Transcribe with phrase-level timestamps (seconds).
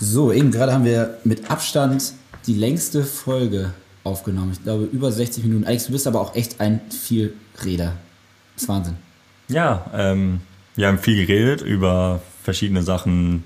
[0.00, 2.12] So, eben gerade haben wir mit Abstand
[2.46, 3.72] die längste Folge
[4.04, 4.52] aufgenommen.
[4.52, 5.64] Ich glaube, über 60 Minuten.
[5.64, 7.94] Alex, du bist aber auch echt ein Vielreder.
[8.54, 8.96] Das ist Wahnsinn.
[9.48, 10.40] Ja, ähm,
[10.74, 13.44] wir haben viel geredet über verschiedene Sachen.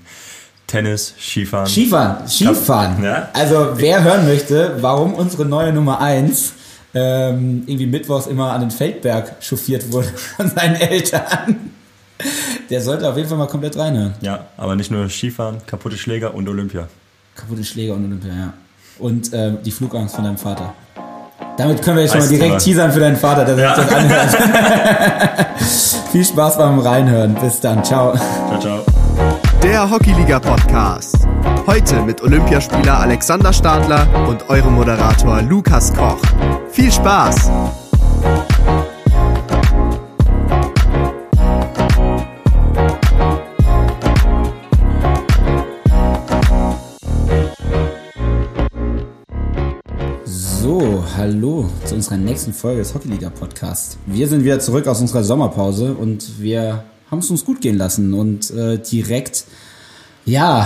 [0.67, 1.67] Tennis, Skifahren.
[1.67, 3.03] Skifahren, Skifahren.
[3.03, 3.29] Ja?
[3.33, 6.53] Also, wer hören möchte, warum unsere neue Nummer 1
[6.93, 11.71] ähm, irgendwie mittwochs immer an den Feldberg chauffiert wurde von seinen Eltern,
[12.71, 14.13] der sollte auf jeden Fall mal komplett reinhören.
[14.21, 16.87] Ja, aber nicht nur Skifahren, kaputte Schläger und Olympia.
[17.35, 18.53] Kaputte Schläger und Olympia, ja.
[18.97, 20.73] Und äh, die Flugangst von deinem Vater.
[21.57, 23.75] Damit können wir jetzt schon mal direkt teasern für deinen Vater, dass er ja.
[23.75, 24.37] sich das anhört.
[26.11, 27.35] Viel Spaß beim Reinhören.
[27.35, 27.83] Bis dann.
[27.83, 28.15] Ciao.
[28.15, 28.85] Ciao, ciao.
[29.61, 31.27] Der Hockeyliga Podcast.
[31.67, 36.21] Heute mit Olympiaspieler Alexander Stadler und eurem Moderator Lukas Koch.
[36.71, 37.49] Viel Spaß!
[51.21, 53.95] Hallo zu unserer nächsten Folge des Hockeyliga Podcasts.
[54.07, 58.15] Wir sind wieder zurück aus unserer Sommerpause und wir haben es uns gut gehen lassen
[58.15, 59.43] und äh, direkt,
[60.25, 60.65] ja,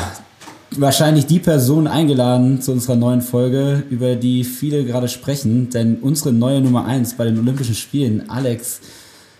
[0.71, 6.31] wahrscheinlich die Person eingeladen zu unserer neuen Folge, über die viele gerade sprechen, denn unsere
[6.31, 8.79] neue Nummer 1 bei den Olympischen Spielen, Alex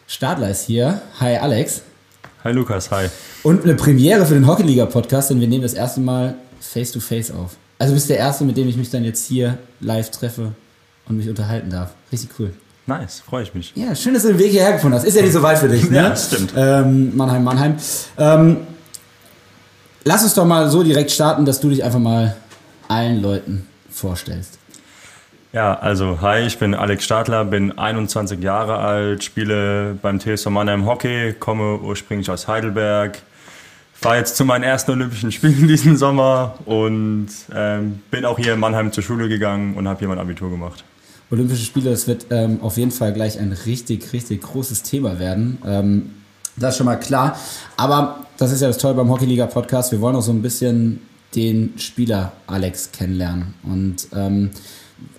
[0.08, 1.02] Stadler ist hier.
[1.22, 1.84] Hi Alex.
[2.44, 3.08] Hi Lukas, hi.
[3.42, 7.00] Und eine Premiere für den Hockeyliga Podcast, denn wir nehmen das erste Mal face to
[7.00, 7.56] face auf.
[7.80, 10.52] Also du bist der Erste, mit dem ich mich dann jetzt hier live treffe
[11.08, 11.92] und mich unterhalten darf.
[12.12, 12.54] Richtig cool.
[12.88, 13.74] Nice, freue ich mich.
[13.76, 15.06] Ja, schön, dass du den Weg hierher gefunden hast.
[15.06, 15.98] Ist ja nicht so weit für dich, ne?
[16.10, 16.54] ja, stimmt.
[16.56, 17.78] Ähm, Mannheim, Mannheim.
[18.18, 18.58] Ähm,
[20.04, 22.36] lass uns doch mal so direkt starten, dass du dich einfach mal
[22.88, 24.60] allen Leuten vorstellst.
[25.52, 30.86] Ja, also hi, ich bin Alex Stadler, bin 21 Jahre alt, spiele beim TSV Mannheim
[30.86, 33.20] Hockey, komme ursprünglich aus Heidelberg,
[33.94, 38.60] fahre jetzt zu meinen ersten Olympischen Spielen diesen Sommer und ähm, bin auch hier in
[38.60, 40.84] Mannheim zur Schule gegangen und habe hier mein Abitur gemacht.
[41.32, 45.58] Olympische Spiele, das wird ähm, auf jeden Fall gleich ein richtig, richtig großes Thema werden.
[45.66, 46.12] Ähm,
[46.58, 47.38] das ist schon mal klar.
[47.78, 49.92] Aber das ist ja das Tolle beim Hockeyliga Podcast.
[49.92, 51.02] Wir wollen auch so ein bisschen
[51.36, 54.52] den Spieler Alex kennenlernen und ähm,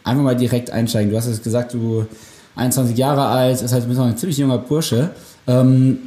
[0.05, 1.11] einfach mal direkt einsteigen.
[1.11, 2.07] Du hast es gesagt, du
[2.55, 5.11] 21 Jahre alt, das heißt, du bist noch ein ziemlich junger Bursche.
[5.47, 5.99] Ähm,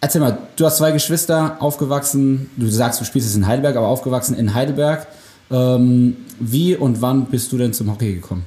[0.00, 3.88] erzähl mal, du hast zwei Geschwister, aufgewachsen, du sagst, du spielst jetzt in Heidelberg, aber
[3.88, 5.06] aufgewachsen in Heidelberg.
[5.50, 8.44] Ähm, wie und wann bist du denn zum Hockey gekommen?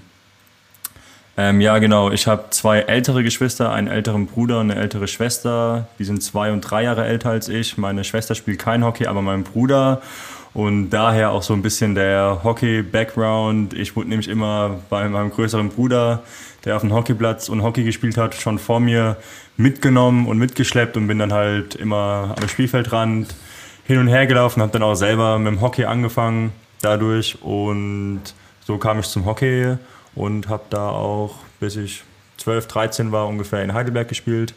[1.44, 2.12] Ähm, ja, genau.
[2.12, 5.88] Ich habe zwei ältere Geschwister, einen älteren Bruder und eine ältere Schwester.
[5.97, 7.79] Die sind zwei und drei Jahre älter als ich.
[7.79, 10.03] Meine Schwester spielt kein Hockey, aber mein Bruder.
[10.53, 13.74] Und daher auch so ein bisschen der Hockey-Background.
[13.74, 16.22] Ich wurde nämlich immer bei meinem größeren Bruder,
[16.63, 19.18] der auf dem Hockeyplatz und Hockey gespielt hat, schon vor mir
[19.58, 23.34] mitgenommen und mitgeschleppt und bin dann halt immer am Spielfeldrand
[23.85, 26.52] hin und her gelaufen, habe dann auch selber mit dem Hockey angefangen
[26.84, 28.22] dadurch und
[28.63, 29.78] so kam ich zum Hockey
[30.16, 32.03] und habe da auch, bis ich
[32.38, 34.53] 12, 13 war, ungefähr in Heidelberg gespielt,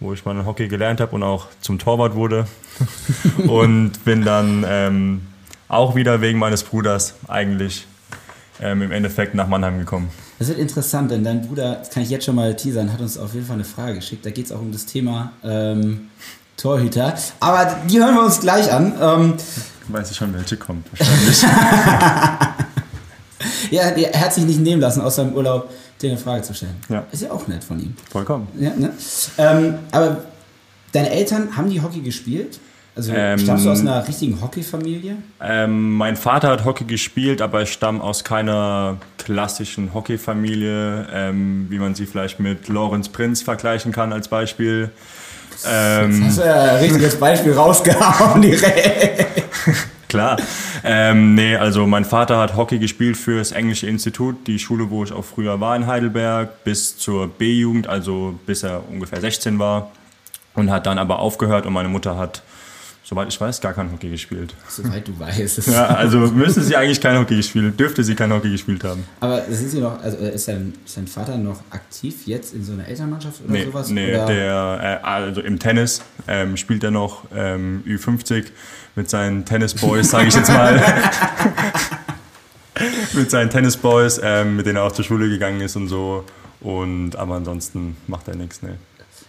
[0.00, 2.46] wo ich meinen Hockey gelernt habe und auch zum Torwart wurde.
[3.48, 5.26] und bin dann ähm,
[5.68, 7.86] auch wieder wegen meines Bruders eigentlich
[8.60, 10.10] ähm, im Endeffekt nach Mannheim gekommen.
[10.38, 13.16] Das wird interessant, denn dein Bruder, das kann ich jetzt schon mal teasern, hat uns
[13.16, 14.26] auf jeden Fall eine Frage geschickt.
[14.26, 16.08] Da geht es auch um das Thema ähm,
[16.58, 17.14] Torhüter.
[17.40, 18.94] Aber die hören wir uns gleich an.
[19.00, 19.34] Ähm,
[19.88, 21.42] Weiß ich schon, welche kommt wahrscheinlich.
[23.70, 26.76] ja, er hat sich nicht nehmen lassen, aus seinem Urlaub dir eine Frage zu stellen.
[26.88, 27.04] Ja.
[27.12, 27.94] Ist ja auch nett von ihm.
[28.10, 28.48] Vollkommen.
[28.58, 28.92] Ja, ne?
[29.38, 30.18] ähm, aber
[30.92, 32.58] deine Eltern, haben die Hockey gespielt?
[32.94, 35.18] Also ähm, stammst du aus einer richtigen Hockeyfamilie?
[35.42, 41.78] Ähm, mein Vater hat Hockey gespielt, aber ich stamme aus keiner klassischen Hockeyfamilie, ähm, wie
[41.78, 44.90] man sie vielleicht mit Lorenz Prinz vergleichen kann als Beispiel.
[45.66, 49.26] Ähm, das hast du ja ein richtiges Beispiel rausgehauen direkt.
[50.08, 50.36] Klar.
[50.84, 55.02] Ähm, nee, also mein Vater hat Hockey gespielt für das Englische Institut, die Schule, wo
[55.04, 59.90] ich auch früher war in Heidelberg, bis zur B-Jugend, also bis er ungefähr 16 war.
[60.54, 62.42] Und hat dann aber aufgehört und meine Mutter hat
[63.08, 64.52] soweit ich weiß, gar kein Hockey gespielt.
[64.68, 65.68] Soweit du weißt.
[65.68, 69.04] ja, also müsste sie eigentlich kein Hockey gespielt, dürfte sie kein Hockey gespielt haben.
[69.20, 72.72] Aber sind sie noch, also ist dein, ist dein Vater noch aktiv jetzt in so
[72.72, 73.90] einer Elternmannschaft oder nee, sowas?
[73.90, 74.26] Nee, oder?
[74.26, 78.46] der, äh, also im Tennis ähm, spielt er noch ähm, Ü50
[78.96, 80.82] mit seinen Tennisboys, sage ich jetzt mal.
[83.12, 86.24] mit seinen Tennisboys, ähm, mit denen er auch zur Schule gegangen ist und so.
[86.60, 88.78] Und aber ansonsten macht er nichts, ne.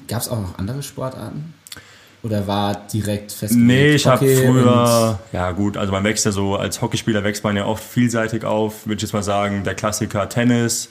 [0.08, 1.54] Gab es auch noch andere Sportarten?
[2.24, 3.68] Oder war direkt festgelegt?
[3.68, 7.56] Nee, ich habe früher, ja gut, also man wächst ja so, als Hockeyspieler wächst man
[7.56, 10.90] ja oft vielseitig auf, würde ich jetzt mal sagen, der Klassiker Tennis,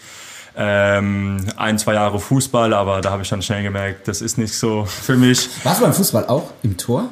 [0.57, 4.55] ähm, ein, zwei Jahre Fußball, aber da habe ich dann schnell gemerkt, das ist nicht
[4.55, 5.51] so für mich.
[5.65, 7.11] Warst du beim Fußball auch im Tor?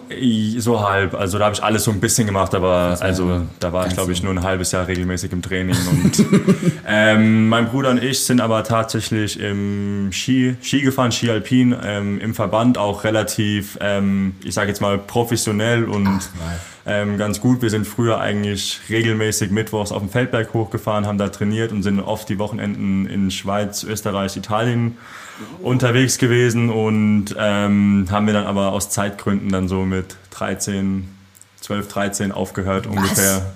[0.59, 1.15] So halb.
[1.15, 4.13] Also da habe ich alles so ein bisschen gemacht, aber also da war ich glaube
[4.13, 5.77] ich nur ein halbes Jahr regelmäßig im Training.
[5.91, 6.25] Und
[6.87, 12.19] ähm, mein Bruder und ich sind aber tatsächlich im Ski, Ski gefahren, Ski Alpin, ähm,
[12.21, 17.63] im Verband auch relativ, ähm, ich sage jetzt mal professionell und Ach, ähm, ganz gut.
[17.63, 22.01] Wir sind früher eigentlich regelmäßig mittwochs auf dem Feldberg hochgefahren, haben da trainiert und sind
[22.01, 24.99] oft die Wochenenden in Schweiz, Österreich, Italien
[25.63, 31.09] unterwegs gewesen und ähm, haben wir dann aber aus Zeitgründen dann so mit 13,
[31.61, 32.97] 12, 13 aufgehört Was?
[32.97, 33.53] ungefähr.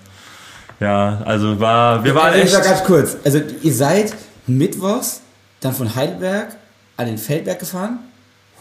[0.80, 2.54] Ja, also war, wir waren echt...
[2.54, 4.14] Ich ganz kurz, also ihr seid
[4.46, 5.20] mittwochs
[5.60, 6.56] dann von Heidelberg
[6.96, 7.98] an den Feldberg gefahren,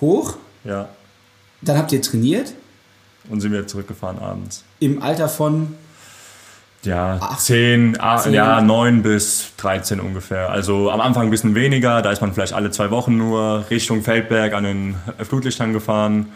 [0.01, 0.35] hoch.
[0.63, 0.89] Ja.
[1.61, 2.53] Dann habt ihr trainiert
[3.29, 4.63] und sind wieder zurückgefahren abends.
[4.79, 5.75] Im Alter von?
[6.83, 10.49] Ja, Ach, 10, 10, ja, 9 bis 13 ungefähr.
[10.49, 14.03] Also am Anfang ein bisschen weniger, da ist man vielleicht alle zwei Wochen nur Richtung
[14.03, 16.27] Feldberg an den Flutlichtern gefahren,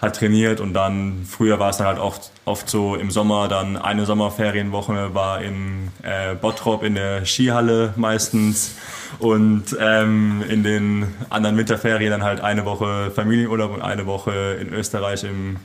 [0.00, 3.76] hat trainiert und dann, früher war es dann halt oft, oft so im Sommer, dann
[3.76, 8.74] eine Sommerferienwoche war in äh, Bottrop in der Skihalle meistens
[9.18, 14.72] und ähm, in den anderen Winterferien dann halt eine Woche Familienurlaub und eine Woche in
[14.72, 15.56] Österreich im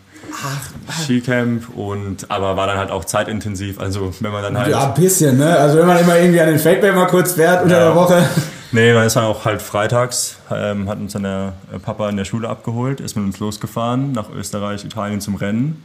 [0.44, 3.80] Ach, Skicamp und aber war dann halt auch zeitintensiv.
[3.80, 4.70] Also wenn man dann halt.
[4.70, 5.58] Ja, ein bisschen, ne?
[5.58, 7.86] Also wenn man immer irgendwie an den Feldberg mal kurz fährt unter ja.
[7.86, 8.24] der Woche.
[8.72, 12.26] Nee, dann ist man auch halt freitags, ähm, hat uns dann der Papa in der
[12.26, 15.84] Schule abgeholt, ist mit uns losgefahren nach Österreich, Italien zum Rennen.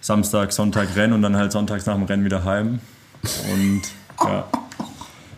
[0.00, 2.80] Samstag, Sonntag Rennen und dann halt sonntags nach dem Rennen wieder heim.
[3.52, 3.82] Und
[4.22, 4.44] ja,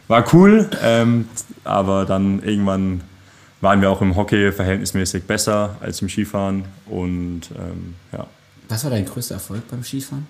[0.08, 1.28] war cool, ähm,
[1.64, 3.02] aber dann irgendwann
[3.60, 6.64] waren wir auch im Hockey verhältnismäßig besser als im Skifahren.
[6.86, 8.26] Und ähm, ja.
[8.70, 10.26] Was war dein größter Erfolg beim Skifahren?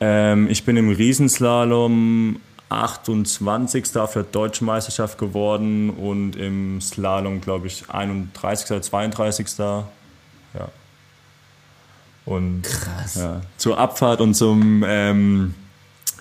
[0.00, 2.40] Ähm, ich bin im Riesenslalom
[2.70, 3.96] 28.
[3.98, 8.70] auf der Deutschen Meisterschaft geworden und im Slalom, glaube ich, 31.
[8.70, 9.46] oder 32.
[9.58, 9.84] Ja.
[12.24, 13.16] Und Krass.
[13.16, 15.54] Ja, zur Abfahrt und zum ähm,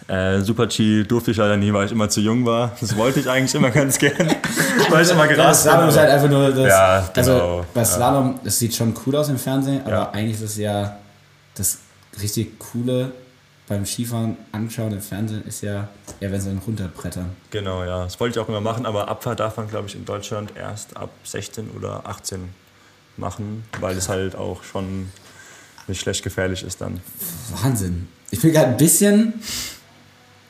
[0.07, 2.71] äh, Super-G durfte ich leider nie, weil ich immer zu jung war.
[2.81, 4.35] Das wollte ich eigentlich immer ganz gern.
[4.89, 6.67] weil ich immer gerast Slalom ist halt einfach nur das.
[6.67, 7.57] Ja, also genau.
[7.57, 10.09] Also bei Slalom, das sieht schon cool aus im Fernsehen, aber ja.
[10.11, 10.97] eigentlich ist es ja
[11.55, 11.79] das
[12.21, 13.11] richtig coole
[13.67, 15.87] beim Skifahren anschauen im Fernsehen ist ja,
[16.19, 17.29] ja wenn sie dann runterbrettern.
[17.51, 18.03] Genau, ja.
[18.03, 20.97] Das wollte ich auch immer machen, aber Abfahrt darf man, glaube ich, in Deutschland erst
[20.97, 22.49] ab 16 oder 18
[23.17, 25.09] machen, weil es halt auch schon
[25.87, 26.99] nicht schlecht gefährlich ist dann.
[27.61, 28.07] Wahnsinn.
[28.29, 29.33] Ich bin gerade ein bisschen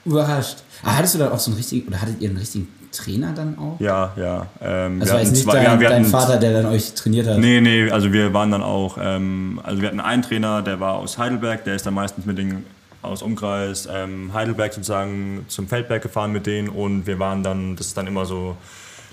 [0.05, 0.63] Überrascht.
[0.81, 3.57] Aber hattest du da auch so einen richtigen, oder hattet ihr einen richtigen Trainer dann
[3.57, 3.79] auch?
[3.79, 4.47] Ja, ja.
[4.61, 7.37] Ähm, also war jetzt nicht zwei, dein, ja, dein Vater, der dann euch trainiert hat?
[7.37, 10.95] Nee, nee, also wir waren dann auch, ähm, also wir hatten einen Trainer, der war
[10.95, 12.65] aus Heidelberg, der ist dann meistens mit den
[13.01, 17.87] aus Umkreis ähm, Heidelberg sozusagen zum Feldberg gefahren mit denen und wir waren dann, das
[17.87, 18.55] ist dann immer so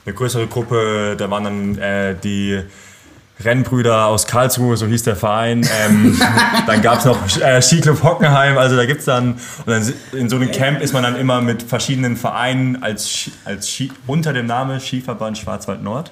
[0.05, 2.61] eine größere Gruppe, da waren dann äh, die
[3.45, 5.67] Rennbrüder aus Karlsruhe, so hieß der Verein.
[5.85, 6.19] Ähm,
[6.67, 10.29] dann gab es noch äh, Skiclub Hockenheim, also da gibt es dann, und dann in
[10.29, 14.47] so einem Camp ist man dann immer mit verschiedenen Vereinen als, als Ski, unter dem
[14.47, 16.11] Namen Skiverband Schwarzwald Nord,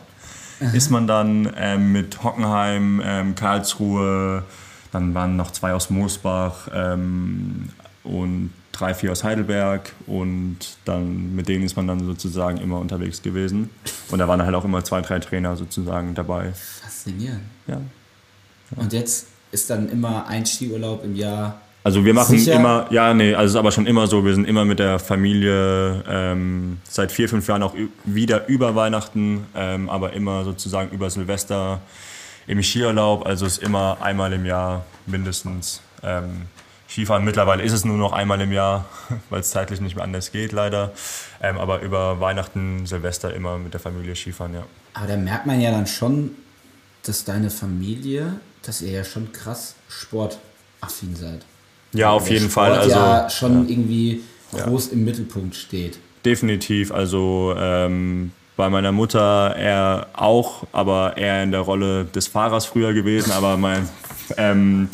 [0.60, 0.70] Aha.
[0.72, 4.44] ist man dann ähm, mit Hockenheim, ähm, Karlsruhe,
[4.92, 7.70] dann waren noch zwei aus Moosbach ähm,
[8.04, 13.22] und drei, vier aus Heidelberg und dann mit denen ist man dann sozusagen immer unterwegs
[13.22, 13.70] gewesen.
[14.10, 16.52] Und da waren halt auch immer zwei, drei Trainer sozusagen dabei.
[16.82, 17.42] Faszinierend.
[17.66, 17.80] Ja.
[18.76, 21.60] Und jetzt ist dann immer ein Skiurlaub im Jahr.
[21.84, 22.54] Also wir machen sicher?
[22.54, 24.98] immer, ja, nee, also es ist aber schon immer so, wir sind immer mit der
[24.98, 31.08] Familie ähm, seit vier, fünf Jahren auch wieder über Weihnachten, ähm, aber immer sozusagen über
[31.10, 31.80] Silvester
[32.48, 33.24] im Skiurlaub.
[33.24, 35.80] Also es ist immer einmal im Jahr mindestens.
[36.02, 36.42] Ähm,
[36.96, 38.86] Skifahren mittlerweile ist es nur noch einmal im Jahr,
[39.28, 40.92] weil es zeitlich nicht mehr anders geht, leider.
[41.42, 44.62] Ähm, aber über Weihnachten, Silvester immer mit der Familie Skifahren, ja.
[44.94, 46.30] Aber da merkt man ja dann schon,
[47.02, 51.44] dass deine Familie, dass ihr ja schon krass sportaffin seid.
[51.92, 52.78] Ja, auf jeden Sport Fall.
[52.78, 53.70] Also ja schon ja.
[53.70, 54.22] irgendwie
[54.52, 54.92] groß ja.
[54.92, 55.98] im Mittelpunkt steht.
[56.24, 56.92] Definitiv.
[56.92, 62.94] Also ähm, bei meiner Mutter eher auch, aber eher in der Rolle des Fahrers früher
[62.94, 63.32] gewesen.
[63.32, 63.86] Aber mein
[64.38, 64.88] ähm,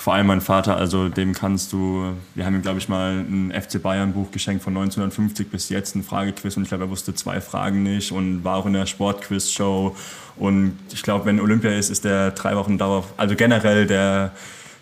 [0.00, 3.52] vor allem mein Vater, also dem kannst du, wir haben ihm, glaube ich, mal ein
[3.52, 6.56] FC Bayern Buch geschenkt von 1950 bis jetzt, ein Fragequiz.
[6.56, 9.94] Und ich glaube, er wusste zwei Fragen nicht und war auch in der Sportquiz-Show.
[10.36, 14.32] Und ich glaube, wenn Olympia ist, ist der drei Wochen Dauer, also generell der,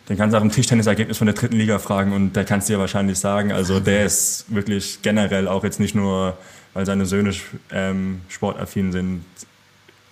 [0.08, 2.74] den kannst du auch im Tischtennisergebnis von der dritten Liga fragen und der kannst du
[2.74, 6.38] dir wahrscheinlich sagen, also der ist wirklich generell auch jetzt nicht nur,
[6.74, 7.34] weil seine Söhne
[7.72, 9.24] ähm, sportaffin sind,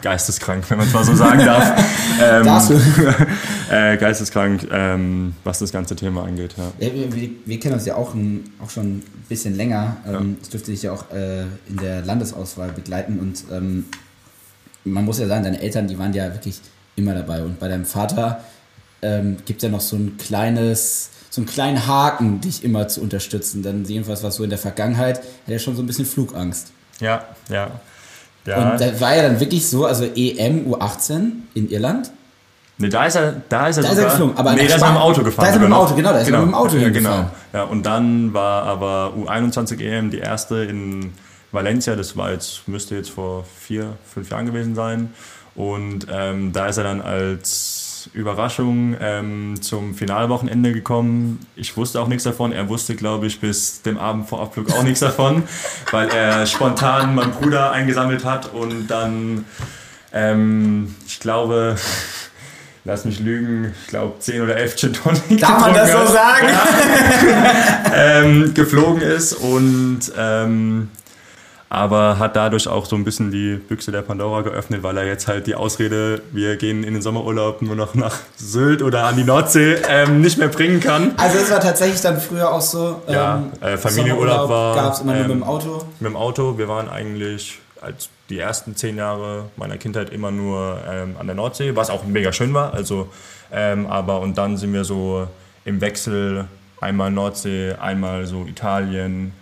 [0.02, 1.82] geisteskrank, wenn man es mal so sagen darf.
[2.22, 2.46] ähm,
[3.70, 6.54] äh, geisteskrank, ähm, was das ganze Thema angeht.
[6.56, 6.72] Ja.
[6.86, 9.96] Ja, wir, wir, kennen uns ja auch, ein, auch schon ein bisschen länger.
[10.06, 13.86] Ähm, Ich durfte dich ja auch äh, in der Landesauswahl begleiten und ähm,
[14.84, 16.60] man muss ja sagen, deine Eltern, die waren ja wirklich
[16.94, 17.42] immer dabei.
[17.42, 18.44] Und bei deinem Vater
[19.02, 23.00] ähm, gibt es ja noch so ein kleines, so einen kleinen Haken, dich immer zu
[23.00, 23.62] unterstützen.
[23.62, 26.72] Dann jedenfalls war es so in der Vergangenheit, hat er schon so ein bisschen Flugangst.
[27.00, 27.80] Ja, ja.
[28.46, 28.72] Ja.
[28.72, 32.10] Und da war ja dann wirklich so, also EM U18 in Irland.
[32.78, 34.74] Nee, da ist er, da ist er Da ist er sogar, geflogen, aber nee, da
[34.74, 35.44] ist er mit dem Auto gefahren.
[35.44, 36.88] da ist er mit dem sogar Auto, genau, da ist er mit dem Auto ja,
[36.90, 37.30] genau.
[37.52, 41.12] Ja, und dann war aber U21 EM die erste in
[41.52, 45.14] Valencia, das war jetzt, müsste jetzt vor vier, fünf Jahren gewesen sein.
[45.54, 51.46] Und ähm, da ist er dann als Überraschung ähm, zum Finalwochenende gekommen.
[51.56, 52.52] Ich wusste auch nichts davon.
[52.52, 55.42] Er wusste, glaube ich, bis dem Abend vor Abflug auch nichts davon,
[55.90, 59.44] weil er spontan meinen Bruder eingesammelt hat und dann,
[60.12, 61.76] ähm, ich glaube,
[62.84, 66.48] lass mich lügen, ich glaube 10 oder 11 Gin Tonic Darf man das so sagen?
[67.94, 70.88] ähm, geflogen ist und ähm,
[71.68, 75.26] aber hat dadurch auch so ein bisschen die Büchse der Pandora geöffnet, weil er jetzt
[75.26, 79.24] halt die Ausrede, wir gehen in den Sommerurlaub nur noch nach Sylt oder an die
[79.24, 81.12] Nordsee, ähm, nicht mehr bringen kann.
[81.16, 83.02] Also es war tatsächlich dann früher auch so.
[83.08, 85.84] Ja, äh, Familienurlaub war, Gab es immer nur ähm, mit dem Auto.
[85.98, 90.78] Mit dem Auto, wir waren eigentlich als die ersten zehn Jahre meiner Kindheit immer nur
[90.88, 92.74] ähm, an der Nordsee, was auch mega schön war.
[92.74, 93.08] Also,
[93.52, 95.28] ähm, aber und dann sind wir so
[95.64, 96.46] im Wechsel
[96.80, 99.32] einmal Nordsee, einmal so Italien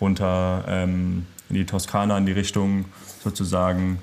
[0.00, 2.84] runter ähm, in die Toskana in die Richtung
[3.22, 3.98] sozusagen.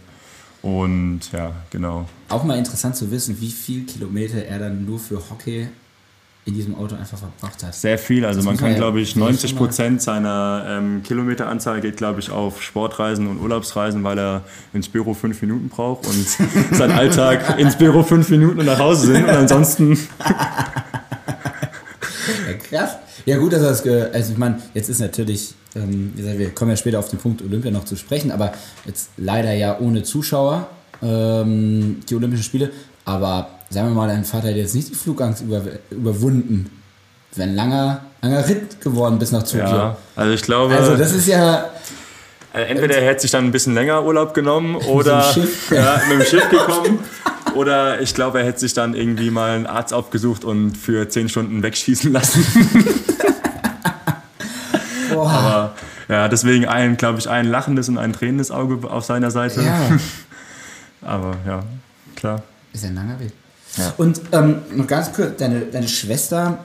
[0.62, 2.08] Und ja, genau.
[2.30, 5.68] Auch mal interessant zu wissen, wie viel Kilometer er dann nur für Hockey
[6.46, 7.74] in diesem Auto einfach verbracht hat.
[7.76, 11.04] Sehr viel, also Das man kann ja- glaube ich muss man 90 Prozent seiner ähm,
[11.04, 14.44] Kilometeranzahl geht glaube ich auf Sportreisen und Urlaubsreisen, weil er
[14.74, 16.28] ins Büro fünf Minuten braucht und
[16.76, 20.00] sein Alltag ins Büro fünf Minuten und nach Hause sind und ansonsten
[22.48, 22.98] Ja, krass.
[23.26, 26.50] Ja gut, dass er das, also ich meine, jetzt ist natürlich, ähm, wie gesagt, wir
[26.52, 28.54] kommen ja später auf den Punkt Olympia noch zu sprechen, aber
[28.86, 30.68] jetzt leider ja ohne Zuschauer
[31.02, 32.72] ähm, die Olympischen Spiele.
[33.06, 36.70] Aber sagen wir mal, dein Vater hat jetzt nicht die Flugangst über, überwunden.
[37.36, 39.60] Wäre ein langer, langer Ritt geworden bis nach Tokio.
[39.66, 41.70] ja, also ich glaube, Also das ist ja,
[42.54, 45.72] äh, entweder er hätte sich dann ein bisschen länger Urlaub genommen oder dem Schiff.
[45.72, 47.00] Ja, mit dem Schiff gekommen.
[47.56, 51.30] Oder ich glaube, er hätte sich dann irgendwie mal einen Arzt aufgesucht und für zehn
[51.30, 52.46] Stunden wegschießen lassen.
[55.14, 55.76] boah, Aber
[56.08, 59.62] ja, deswegen ein, glaube ich, ein lachendes und ein tränendes Auge auf seiner Seite.
[59.64, 59.90] ja.
[61.04, 61.64] Aber ja,
[62.16, 62.44] klar.
[62.74, 63.32] Ist ja ein langer Weg.
[63.78, 63.94] Ja.
[63.98, 66.60] Und ähm, noch ganz kurz, deine, deine Schwester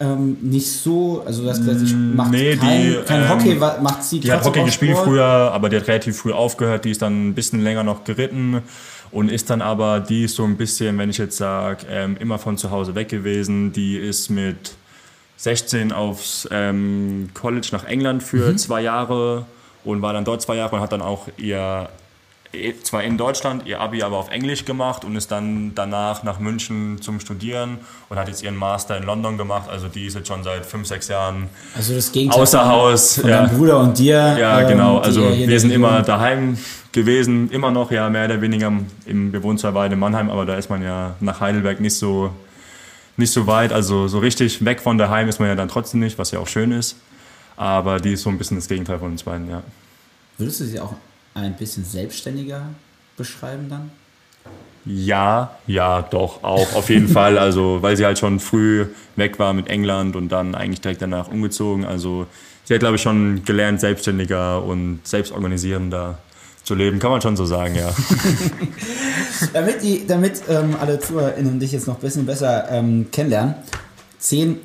[0.00, 3.54] ähm, nicht so, also du hast gesagt, sie macht nee, kein, die, kein ähm, Hockey,
[3.56, 6.84] macht sie Die hat Hockey gespielt früher, aber die hat relativ früh aufgehört.
[6.84, 8.62] Die ist dann ein bisschen länger noch geritten
[9.10, 12.38] und ist dann aber, die ist so ein bisschen, wenn ich jetzt sage, ähm, immer
[12.38, 13.72] von zu Hause weg gewesen.
[13.72, 14.76] Die ist mit
[15.36, 19.46] 16 aufs ähm, College nach England für zwei Jahre
[19.84, 21.88] und war dann dort zwei Jahre und hat dann auch ihr
[22.82, 27.00] zwar in Deutschland ihr Abi aber auf Englisch gemacht und ist dann danach nach München
[27.00, 27.78] zum Studieren
[28.08, 29.68] und hat jetzt ihren Master in London gemacht.
[29.68, 33.20] Also die ist jetzt schon seit fünf, sechs Jahren Also das Gegenteil außer von, Haus.
[33.20, 33.42] von ja.
[33.42, 34.36] deinem Bruder und dir.
[34.38, 34.98] Ja, ähm, genau.
[34.98, 36.56] Also wir sind immer daheim
[36.92, 38.72] gewesen, immer noch, ja, mehr oder weniger
[39.04, 41.96] im, wir wohnen zwar beide in Mannheim, aber da ist man ja nach Heidelberg nicht
[41.96, 42.30] so,
[43.18, 43.72] nicht so weit.
[43.72, 46.48] Also so richtig weg von daheim ist man ja dann trotzdem nicht, was ja auch
[46.48, 46.96] schön ist.
[47.56, 49.62] Aber die ist so ein bisschen das Gegenteil von uns beiden, ja.
[50.38, 50.94] Würdest du sie auch
[51.44, 52.62] ein bisschen selbstständiger
[53.16, 53.90] beschreiben dann?
[54.84, 57.38] Ja, ja, doch, auch auf jeden Fall.
[57.38, 61.28] Also, weil sie halt schon früh weg war mit England und dann eigentlich direkt danach
[61.28, 61.84] umgezogen.
[61.84, 62.26] Also,
[62.64, 66.18] sie hat, glaube ich, schon gelernt, selbstständiger und selbstorganisierender
[66.68, 67.90] zu leben, kann man schon so sagen, ja.
[69.54, 73.54] Damit, die, damit ähm, alle ZuhörerInnen dich jetzt noch ein bisschen besser ähm, kennenlernen,
[74.18, 74.58] zehn,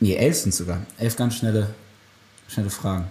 [0.00, 1.68] nee, elf sind sogar, elf ganz schnelle,
[2.48, 3.08] schnelle Fragen.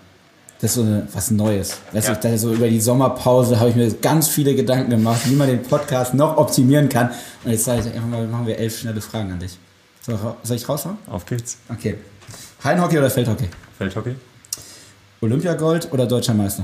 [0.59, 1.77] Das ist so eine, was Neues.
[1.91, 2.15] Weißt Ja.
[2.15, 5.61] du, so über die Sommerpause habe ich mir ganz viele Gedanken gemacht, wie man den
[5.61, 7.11] Podcast noch optimieren kann.
[7.43, 9.57] Und jetzt sage ich einfach mal, machen wir elf schnelle Fragen an dich.
[10.07, 10.97] Ich soll ich raushauen?
[11.07, 11.57] Auf geht's.
[11.69, 11.95] Okay.
[12.63, 13.49] Hallenhockey oder Feldhockey?
[13.77, 14.15] Feldhockey?
[15.21, 16.63] Olympiagold oder Deutscher Meister?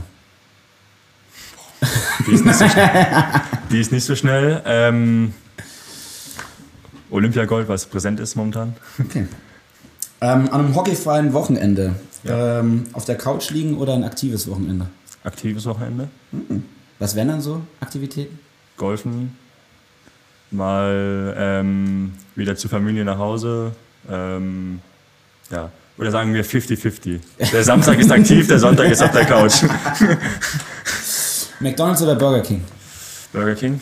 [2.26, 3.08] Die ist nicht so schnell.
[3.72, 4.62] Die ist nicht so schnell.
[4.66, 5.34] Ähm,
[7.12, 8.76] Olympiagold, was präsent ist momentan.
[9.00, 9.28] Okay.
[10.22, 11.96] Ähm, an einem hockeyfreien Wochenende
[12.26, 14.88] ähm, auf der Couch liegen oder ein aktives Wochenende?
[15.24, 16.10] Aktives Wochenende.
[17.00, 18.40] Was wären dann so Aktivitäten?
[18.78, 19.38] Golfen.
[20.52, 23.72] Mal ähm, wieder zur Familie nach Hause.
[24.10, 24.82] Ähm,
[25.50, 25.72] ja.
[25.98, 27.20] Oder sagen wir 50-50.
[27.52, 29.64] Der Samstag ist aktiv, der Sonntag ist auf der Couch.
[31.60, 32.64] McDonalds oder Burger King?
[33.32, 33.80] Burger King.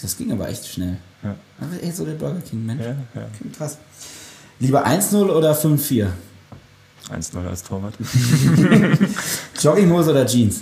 [0.00, 0.98] Das ging aber echt schnell.
[1.22, 1.34] Ja.
[1.60, 2.82] Aber echt so der Burger King, Mensch.
[2.82, 3.28] Ja, ja.
[3.56, 3.78] Krass.
[4.64, 6.08] Lieber 1-0 oder 5-4?
[7.10, 7.94] 1-0 als Torwart.
[9.60, 10.60] Jogginghose oder Jeans?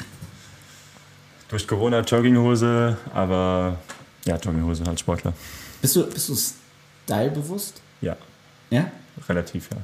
[1.48, 3.76] Durch Corona Jogginghose, aber
[4.24, 5.32] ja, Jogginghose als Sportler.
[5.80, 6.34] Bist du, bist du
[7.04, 7.80] stylebewusst?
[8.00, 8.16] Ja,
[8.70, 8.90] Ja?
[9.28, 9.76] relativ, ja.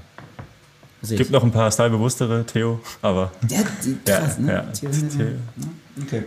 [1.03, 1.17] Ich.
[1.17, 4.53] Gibt noch ein paar stylebewusstere, Theo, aber Ja, die, krass, Ja, ne?
[4.53, 4.63] ja.
[4.63, 5.27] Theo- Theo.
[6.03, 6.25] Okay.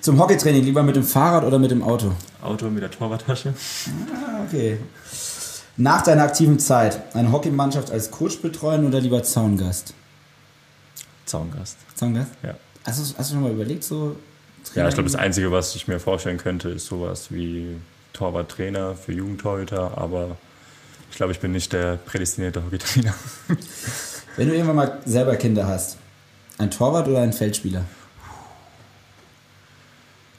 [0.00, 2.12] Zum Hockeytraining lieber mit dem Fahrrad oder mit dem Auto?
[2.42, 3.54] Auto mit der Torwarttasche.
[4.12, 4.78] Ah, okay.
[5.76, 9.94] Nach deiner aktiven Zeit, eine Hockeymannschaft als Coach betreuen oder lieber Zaungast?
[11.24, 11.78] Zaungast.
[11.94, 12.30] Zaungast?
[12.42, 12.54] Ja.
[12.84, 14.16] Hast du, hast du schon mal überlegt, so
[14.74, 17.76] Ja, ich glaube, das Einzige, was ich mir vorstellen könnte, ist sowas wie
[18.12, 20.36] Torwarttrainer für Jugendtorhüter, aber
[21.10, 23.14] ich glaube, ich bin nicht der prädestinierte Hockeytrainer.
[24.36, 25.96] Wenn du irgendwann mal selber Kinder hast,
[26.58, 27.84] ein Torwart oder ein Feldspieler?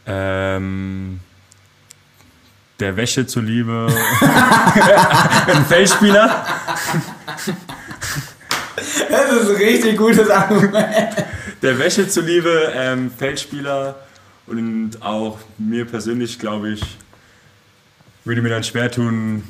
[0.05, 1.21] Ähm,
[2.79, 3.87] der Wäsche zuliebe.
[5.47, 6.45] ein Feldspieler.
[9.09, 11.25] Das ist ein richtig gutes Argument.
[11.61, 13.95] Der Wäsche zuliebe ähm, Feldspieler
[14.47, 16.81] und auch mir persönlich, glaube ich,
[18.25, 19.43] würde mir dann schwer tun,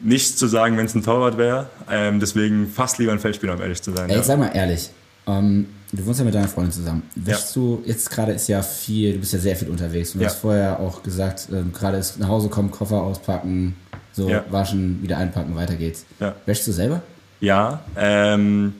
[0.00, 1.68] nichts zu sagen, wenn es ein Torwart wäre.
[1.90, 4.08] Ähm, deswegen fast lieber ein Feldspieler, um ehrlich zu sein.
[4.08, 4.22] Ey, ja.
[4.22, 4.90] sag mal ehrlich,
[5.26, 7.02] ähm, du wohnst ja mit deiner Freundin zusammen.
[7.14, 10.12] Wäschst du, jetzt gerade ist ja viel, du bist ja sehr viel unterwegs.
[10.12, 10.26] Du Ja.
[10.26, 13.76] hast vorher auch gesagt, ähm, gerade ist nach Hause kommen, Koffer auspacken,
[14.12, 14.44] so Ja.
[14.50, 16.04] waschen, wieder einpacken, weiter geht's.
[16.20, 16.34] Ja.
[16.46, 17.02] Wäschst du selber?
[17.40, 18.74] Ja, ähm,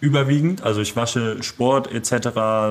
[0.00, 0.62] überwiegend.
[0.62, 2.26] Also ich wasche Sport etc.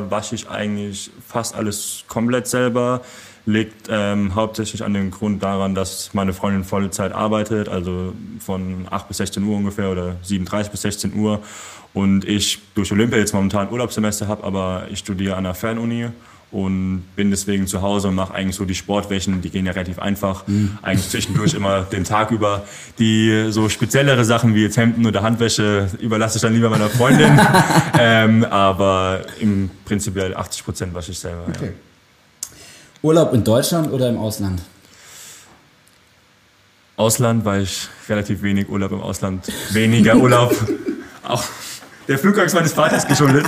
[0.09, 3.01] wasche ich eigentlich fast alles komplett selber.
[3.45, 8.87] Liegt ähm, hauptsächlich an dem Grund daran, dass meine Freundin volle Zeit arbeitet, also von
[8.89, 11.41] 8 bis 16 Uhr ungefähr oder 7.30 bis 16 Uhr.
[11.93, 16.09] Und ich durch Olympia jetzt momentan Urlaubssemester habe, aber ich studiere an der Fernuni
[16.51, 19.99] und bin deswegen zu Hause und mache eigentlich so die Sportwäschen, die gehen ja relativ
[19.99, 20.43] einfach,
[20.81, 22.65] eigentlich zwischendurch immer den Tag über.
[22.99, 27.39] Die so speziellere Sachen wie jetzt Hemden oder Handwäsche überlasse ich dann lieber meiner Freundin,
[27.99, 31.45] ähm, aber im prinzipiell 80 Prozent wasche ich selber.
[31.61, 31.69] Ja.
[33.01, 34.61] Urlaub in Deutschland oder im Ausland?
[36.97, 40.55] Ausland, weil ich relativ wenig Urlaub im Ausland, weniger Urlaub,
[41.27, 41.43] auch
[42.07, 43.45] der Flugangst meines Vaters geschuldet.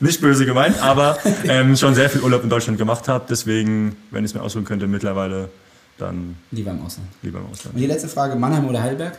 [0.00, 3.24] Nicht böse gemeint, aber ähm, schon sehr viel Urlaub in Deutschland gemacht habe.
[3.28, 5.48] Deswegen, wenn ich es mir aussuchen könnte, mittlerweile
[5.96, 7.08] dann Lieber im Ausland.
[7.22, 7.76] lieber im Und Ausland.
[7.78, 9.18] die letzte Frage, Mannheim oder Heidelberg?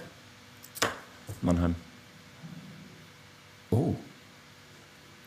[1.42, 1.76] Mannheim.
[3.72, 3.94] Oh.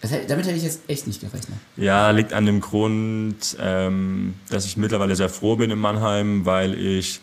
[0.03, 1.57] Damit hätte ich jetzt echt nicht gerechnet.
[1.77, 6.75] Ja, liegt an dem Grund, ähm, dass ich mittlerweile sehr froh bin in Mannheim, weil
[6.75, 7.21] ich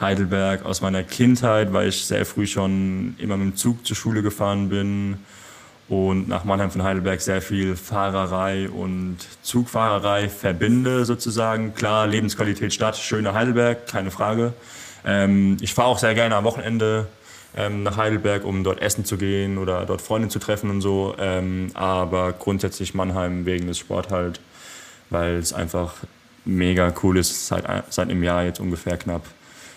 [0.00, 4.22] Heidelberg aus meiner Kindheit, weil ich sehr früh schon immer mit dem Zug zur Schule
[4.22, 5.18] gefahren bin
[5.88, 11.74] und nach Mannheim von Heidelberg sehr viel Fahrerei und Zugfahrerei verbinde sozusagen.
[11.74, 14.52] Klar, Lebensqualität Stadt, schöner Heidelberg, keine Frage.
[15.04, 17.08] Ähm, ich fahre auch sehr gerne am Wochenende
[17.56, 21.14] ähm, nach Heidelberg, um dort essen zu gehen oder dort Freunde zu treffen und so.
[21.18, 24.40] Ähm, aber grundsätzlich Mannheim wegen des Sport halt,
[25.10, 25.94] weil es einfach
[26.44, 29.22] mega cool ist, seit, seit einem Jahr jetzt ungefähr knapp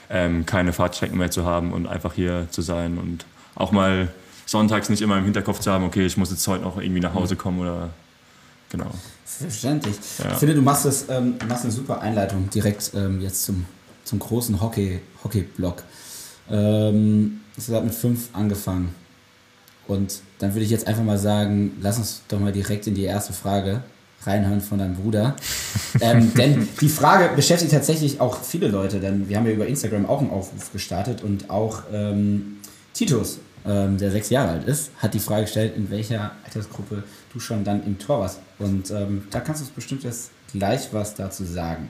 [0.09, 4.09] ähm, keine Fahrtstrecken mehr zu haben und einfach hier zu sein und auch mal
[4.45, 7.13] sonntags nicht immer im Hinterkopf zu haben, okay, ich muss jetzt heute noch irgendwie nach
[7.13, 7.89] Hause kommen oder
[8.69, 8.91] genau.
[9.25, 9.95] Selbstverständlich.
[10.19, 10.31] Ja.
[10.31, 13.65] Ich finde, du machst, das, ähm, machst eine super Einleitung direkt ähm, jetzt zum,
[14.03, 15.83] zum großen Hockey, Hockey-Block.
[16.49, 18.93] Ähm, du hast mit fünf angefangen.
[19.87, 23.03] Und dann würde ich jetzt einfach mal sagen, lass uns doch mal direkt in die
[23.03, 23.83] erste Frage
[24.23, 25.35] reinhören von deinem Bruder.
[26.01, 30.07] ähm, denn die Frage beschäftigt tatsächlich auch viele Leute, denn wir haben ja über Instagram
[30.07, 32.57] auch einen Aufruf gestartet und auch ähm,
[32.93, 37.03] Titus, ähm, der sechs Jahre alt ist, hat die Frage gestellt, in welcher Altersgruppe
[37.33, 38.39] du schon dann im Tor warst.
[38.57, 41.89] Und ähm, da kannst du uns bestimmt jetzt gleich was dazu sagen.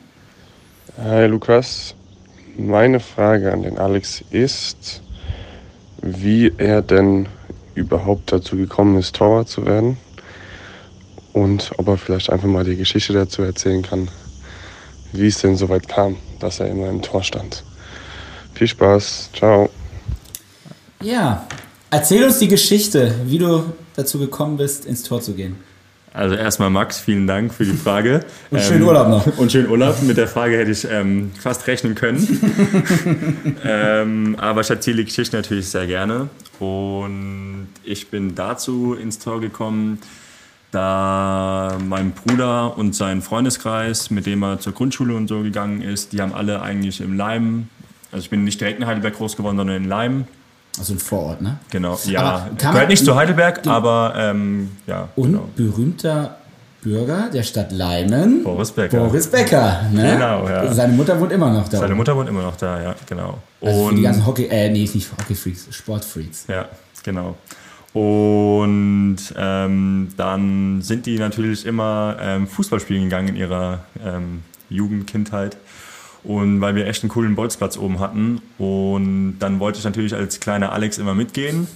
[0.97, 1.95] Hi Lukas,
[2.57, 5.01] meine Frage an den Alex ist,
[6.01, 7.27] wie er denn
[7.73, 9.97] überhaupt dazu gekommen ist, Torwart zu werden
[11.33, 14.07] und ob er vielleicht einfach mal die Geschichte dazu erzählen kann,
[15.11, 17.63] wie es denn so weit kam, dass er immer im Tor stand.
[18.53, 19.69] Viel Spaß, ciao.
[21.01, 21.45] Ja,
[21.91, 23.65] erzähl uns die Geschichte, wie du
[23.95, 25.57] dazu gekommen bist, ins Tor zu gehen.
[26.15, 28.23] Also erstmal Max, vielen Dank für die Frage.
[28.49, 29.37] Und schönen Urlaub noch.
[29.37, 30.01] Und schönen Urlaub.
[30.03, 33.57] Mit der Frage hätte ich ähm, fast rechnen können.
[33.65, 36.29] ähm, aber ich erzähle die Geschichte natürlich sehr gerne.
[36.59, 39.99] Und ich bin dazu ins Tor gekommen,
[40.71, 46.13] da mein Bruder und sein Freundeskreis, mit dem er zur Grundschule und so gegangen ist,
[46.13, 47.67] die haben alle eigentlich im Leim,
[48.11, 50.25] also ich bin nicht direkt in Heidelberg groß geworden, sondern in Leim.
[50.77, 51.57] Also ein Vorort, ne?
[51.71, 52.49] Genau, ja.
[52.57, 55.49] Gehört nicht zu Heidelberg, aber ähm, ja, Und genau.
[55.55, 56.37] berühmter,
[56.81, 58.43] Bürger der Stadt Leimen.
[58.43, 58.99] Boris Becker.
[58.99, 60.13] Boris Becker, ne?
[60.13, 60.71] Genau, ja.
[60.71, 61.79] Seine Mutter wohnt immer noch da.
[61.79, 63.39] Seine Mutter wohnt immer noch da, ja, genau.
[63.61, 66.45] also für die ganzen Hockey, äh, nee, nicht Hockey-Freaks, Sportfreaks.
[66.47, 66.65] Ja,
[67.03, 67.35] genau.
[67.93, 75.07] Und ähm, dann sind die natürlich immer ähm, Fußball spielen gegangen in ihrer ähm, Jugend,
[75.07, 75.57] Kindheit.
[76.25, 78.41] Und weil wir echt einen coolen Bolzplatz oben hatten.
[78.57, 81.67] Und dann wollte ich natürlich als kleiner Alex immer mitgehen.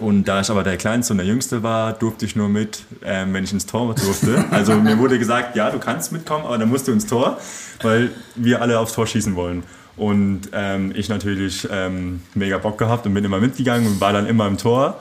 [0.00, 3.32] Und da ich aber der Kleinste und der Jüngste war, durfte ich nur mit, ähm,
[3.32, 4.44] wenn ich ins Tor durfte.
[4.50, 7.38] Also mir wurde gesagt, ja, du kannst mitkommen, aber dann musst du ins Tor,
[7.82, 9.62] weil wir alle aufs Tor schießen wollen.
[9.96, 14.26] Und ähm, ich natürlich ähm, mega Bock gehabt und bin immer mitgegangen und war dann
[14.26, 14.98] immer im Tor.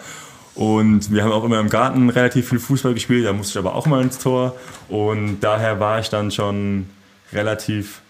[0.54, 3.74] Und wir haben auch immer im Garten relativ viel Fußball gespielt, da musste ich aber
[3.74, 4.56] auch mal ins Tor.
[4.90, 6.86] Und daher war ich dann schon
[7.32, 8.03] relativ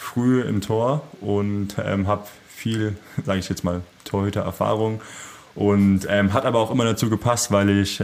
[0.00, 5.00] früh im Tor und ähm, habe viel, sage ich jetzt mal, Torhüter-Erfahrung.
[5.54, 8.02] Und ähm, hat aber auch immer dazu gepasst, weil ich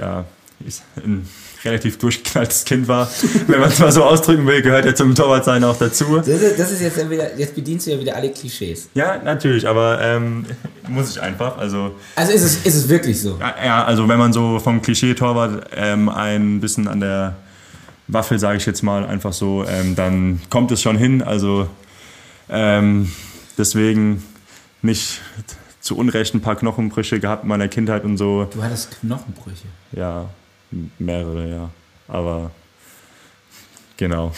[0.64, 1.28] ich ein
[1.64, 3.08] relativ durchgeknalltes Kind war.
[3.46, 6.16] Wenn man es mal so ausdrücken will, gehört ja zum Torwartsein auch dazu.
[6.18, 8.88] Das ist, das ist jetzt, ja wieder, jetzt bedienst du ja wieder alle Klischees.
[8.94, 10.46] Ja, natürlich, aber ähm,
[10.88, 11.58] muss ich einfach.
[11.58, 13.38] Also, Also ist es, ist es wirklich so.
[13.40, 17.36] ja, ja, also wenn man so vom Klischee-Torwart ähm, ein bisschen an der
[18.08, 21.22] Waffel, sage ich jetzt mal, einfach so, ähm, dann kommt es schon hin.
[21.22, 21.68] Also
[22.48, 23.10] ähm,
[23.58, 24.22] deswegen
[24.82, 25.20] nicht
[25.80, 28.44] zu Unrecht ein paar Knochenbrüche gehabt in meiner Kindheit und so.
[28.52, 29.66] Du hattest Knochenbrüche.
[29.92, 30.26] Ja,
[30.98, 31.70] mehrere, ja.
[32.08, 32.50] Aber
[33.96, 34.32] genau.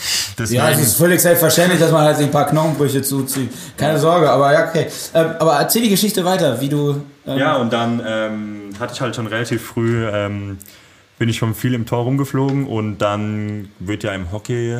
[0.49, 3.51] Ja, es ist völlig selbstverständlich, dass man halt sich ein paar Knochenbrüche zuzieht.
[3.77, 4.87] Keine Sorge, aber ja, okay.
[5.13, 7.01] Ähm, aber erzähl die Geschichte weiter, wie du.
[7.25, 10.57] Ähm, Ja, und dann ähm, hatte ich halt schon relativ früh, ähm,
[11.17, 14.79] bin ich schon viel im Tor rumgeflogen und dann wird ja im Hockey,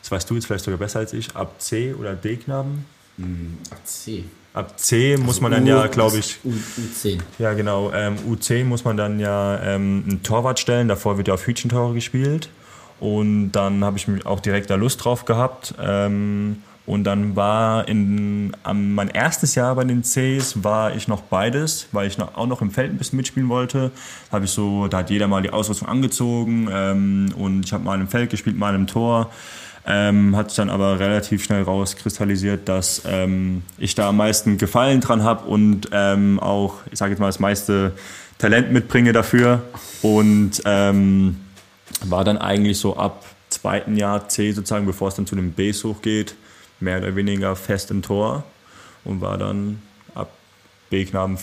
[0.00, 2.84] das weißt du jetzt vielleicht sogar besser als ich, ab C oder D-Knaben.
[3.70, 4.24] Ach, C.
[4.54, 7.18] Ab C muss man dann ja, glaube ich, U, U10.
[7.38, 11.34] ja genau, ähm, U10 muss man dann ja ähm, einen Torwart stellen, davor wird ja
[11.34, 12.48] auf Hütchentore gespielt.
[13.00, 15.74] Und dann habe ich mich auch direkt da Lust drauf gehabt.
[15.80, 21.20] Ähm, und dann war in, am, mein erstes Jahr bei den Cs war ich noch
[21.20, 23.90] beides, weil ich noch, auch noch im Feld ein bisschen mitspielen wollte.
[24.32, 28.00] Habe ich so, da hat jeder mal die Ausrüstung angezogen ähm, und ich habe mal
[28.00, 29.30] im Feld gespielt, mal im Tor.
[29.90, 35.00] Ähm, hat sich dann aber relativ schnell rauskristallisiert, dass ähm, ich da am meisten Gefallen
[35.00, 37.92] dran habe und ähm, auch, ich sage jetzt mal, das meiste
[38.36, 39.62] Talent mitbringe dafür.
[40.02, 41.36] Und ähm,
[42.04, 45.84] war dann eigentlich so ab zweiten Jahr C sozusagen, bevor es dann zu dem Bs
[45.84, 46.34] hochgeht,
[46.80, 48.44] mehr oder weniger fest im Tor
[49.04, 49.82] und war dann
[50.14, 50.30] ab
[50.90, 51.38] B-Knaben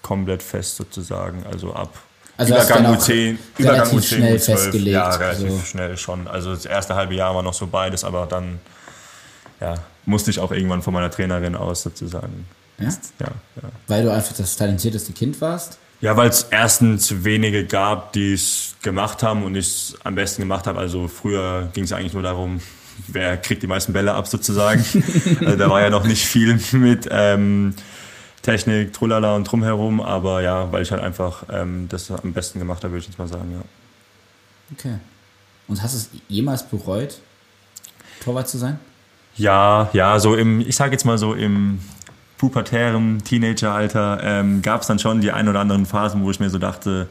[0.00, 1.92] komplett fest sozusagen, also ab
[2.40, 5.60] Also auch U10, Übergang relativ U10, schnell U12, festgelegt, Ja, relativ also.
[5.66, 6.26] schnell schon.
[6.26, 8.60] Also das erste halbe Jahr war noch so beides, aber dann
[9.60, 9.74] ja,
[10.06, 12.46] musste ich auch irgendwann von meiner Trainerin aus sozusagen.
[12.78, 12.88] Ja?
[13.18, 13.26] Ja,
[13.62, 13.68] ja.
[13.88, 15.76] Weil du einfach das talentierteste Kind warst.
[16.00, 20.40] Ja, weil es erstens wenige gab, die es gemacht haben und ich es am besten
[20.40, 20.78] gemacht habe.
[20.78, 22.62] Also früher ging es eigentlich nur darum,
[23.06, 24.82] wer kriegt die meisten Bälle ab sozusagen.
[25.44, 27.74] also da war ja noch nicht viel mit ähm,
[28.42, 32.82] Technik, Trulala und drumherum, aber ja, weil ich halt einfach ähm, das am besten gemacht
[32.82, 33.62] habe, würde ich jetzt mal sagen, ja.
[34.72, 34.96] Okay.
[35.68, 37.20] Und hast du es jemals bereut,
[38.24, 38.78] Torwart zu sein?
[39.36, 41.80] Ja, ja, so im, ich sage jetzt mal so im
[42.38, 46.50] pubertären Teenageralter ähm, gab es dann schon die ein oder anderen Phasen, wo ich mir
[46.50, 47.08] so dachte,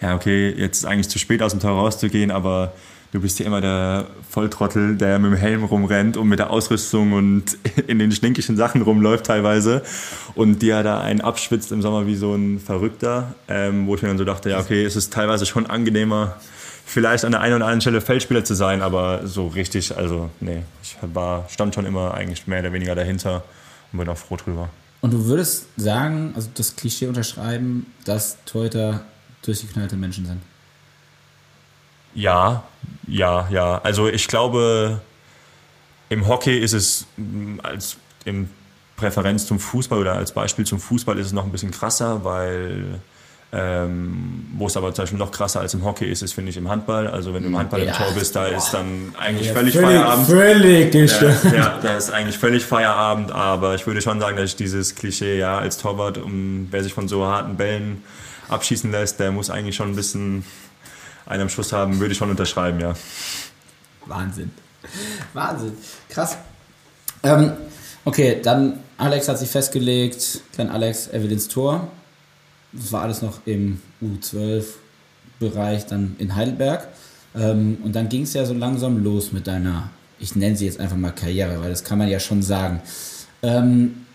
[0.00, 2.72] ja, okay, jetzt ist eigentlich zu spät aus dem Tor rauszugehen, aber
[3.16, 7.14] du bist ja immer der Volltrottel, der mit dem Helm rumrennt und mit der Ausrüstung
[7.14, 9.82] und in den stinkischen Sachen rumläuft teilweise
[10.34, 14.08] und dir da einen abschwitzt im Sommer wie so ein Verrückter, ähm, wo ich mir
[14.08, 16.36] dann so dachte, ja, okay, es ist teilweise schon angenehmer,
[16.84, 20.62] vielleicht an der einen oder anderen Stelle Feldspieler zu sein, aber so richtig, also nee,
[20.82, 23.44] ich war, stand schon immer eigentlich mehr oder weniger dahinter
[23.92, 24.68] und bin auch froh drüber.
[25.00, 29.06] Und du würdest sagen, also das Klischee unterschreiben, dass Torhüter
[29.40, 30.40] durchgeknallte Menschen sind.
[32.16, 32.64] Ja,
[33.06, 33.80] ja, ja.
[33.84, 35.00] Also ich glaube,
[36.08, 38.48] im Hockey ist es mm, als im
[38.96, 43.00] Präferenz zum Fußball oder als Beispiel zum Fußball ist es noch ein bisschen krasser, weil
[43.52, 46.56] ähm, wo es aber zum Beispiel noch krasser als im Hockey ist, ist finde ich
[46.56, 47.06] im Handball.
[47.06, 47.92] Also wenn du im Handball Ja.
[47.92, 50.26] im Tor bist, da ist dann eigentlich Ja, völlig, völlig- Feierabend.
[50.26, 54.56] völlig Ja, ja, da ist eigentlich völlig Feierabend, aber ich würde schon sagen, dass ich
[54.56, 58.02] dieses Klischee, ja, als Torwart, um, wer sich von so harten Bällen
[58.48, 60.44] abschießen lässt, der muss eigentlich schon ein bisschen
[61.26, 62.94] einen am Schuss haben, würde ich schon unterschreiben, ja.
[64.06, 64.50] Wahnsinn.
[65.34, 65.72] Wahnsinn.
[66.08, 66.36] Krass.
[67.22, 67.52] Ähm,
[68.04, 71.88] okay, dann Alex hat sich festgelegt, klein Alex, er will ins Tor.
[72.72, 76.88] Das war alles noch im U12-Bereich, dann in Heidelberg.
[77.34, 80.78] Ähm, und dann ging es ja so langsam los mit deiner, ich nenne sie jetzt
[80.78, 82.80] einfach mal Karriere, weil das kann man ja schon sagen.
[83.42, 84.06] Ähm,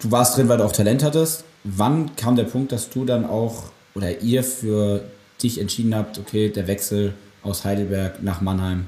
[0.00, 1.44] du warst drin, weil du auch Talent hattest.
[1.64, 3.64] Wann kam der Punkt, dass du dann auch
[3.94, 5.04] oder ihr für
[5.42, 8.86] dich entschieden habt, okay, der Wechsel aus Heidelberg nach Mannheim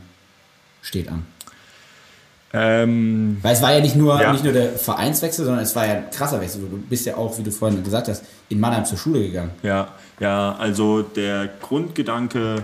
[0.83, 1.25] steht an?
[2.57, 4.31] Ähm, Weil es war ja nicht nur, Ja.
[4.33, 6.61] nicht nur der Vereinswechsel, sondern es war ja ein krasser Wechsel.
[6.61, 9.51] Du bist ja auch, wie du vorhin gesagt hast, in Mannheim zur Schule gegangen.
[9.65, 9.89] Ja,
[10.21, 12.63] ja, also der Grundgedanke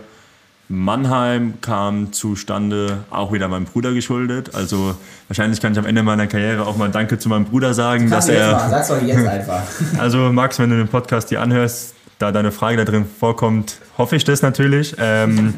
[0.69, 4.55] Mannheim kam zustande auch wieder meinem Bruder geschuldet.
[4.55, 4.95] Also
[5.27, 8.29] wahrscheinlich kann ich am Ende meiner Karriere auch mal Danke zu meinem Bruder sagen, dass
[8.29, 8.53] er.
[8.53, 9.65] mal, sag's doch jetzt einfach.
[9.99, 14.15] Also Max, wenn du den Podcast hier anhörst, da deine Frage da drin vorkommt, hoffe
[14.15, 14.95] ich das natürlich.
[14.99, 15.55] Ähm,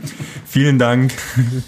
[0.47, 1.13] vielen Dank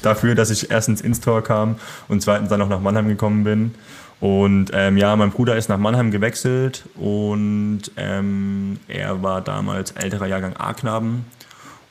[0.02, 1.76] dafür, dass ich erstens ins Tor kam
[2.08, 3.74] und zweitens dann auch nach Mannheim gekommen bin.
[4.20, 10.28] Und ähm, ja, mein Bruder ist nach Mannheim gewechselt und ähm, er war damals älterer
[10.28, 11.26] Jahrgang A-Knaben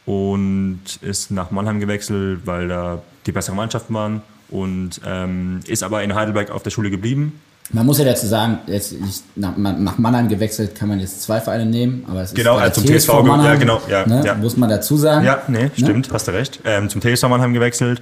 [0.05, 6.03] und ist nach Mannheim gewechselt, weil da die bessere Mannschaften waren und ähm, ist aber
[6.03, 7.39] in Heidelberg auf der Schule geblieben.
[7.71, 11.39] Man muss ja dazu sagen, jetzt nicht nach, nach Mannheim gewechselt kann man jetzt zwei
[11.41, 14.21] Vereine nehmen, aber es ist Genau, der also zum TSV ge- ja, genau, ja, ne,
[14.25, 14.35] ja.
[14.35, 15.25] muss man dazu sagen.
[15.25, 16.59] Ja, nee, stimmt, hast du recht.
[16.65, 18.01] Ähm, zum TSV Mannheim gewechselt.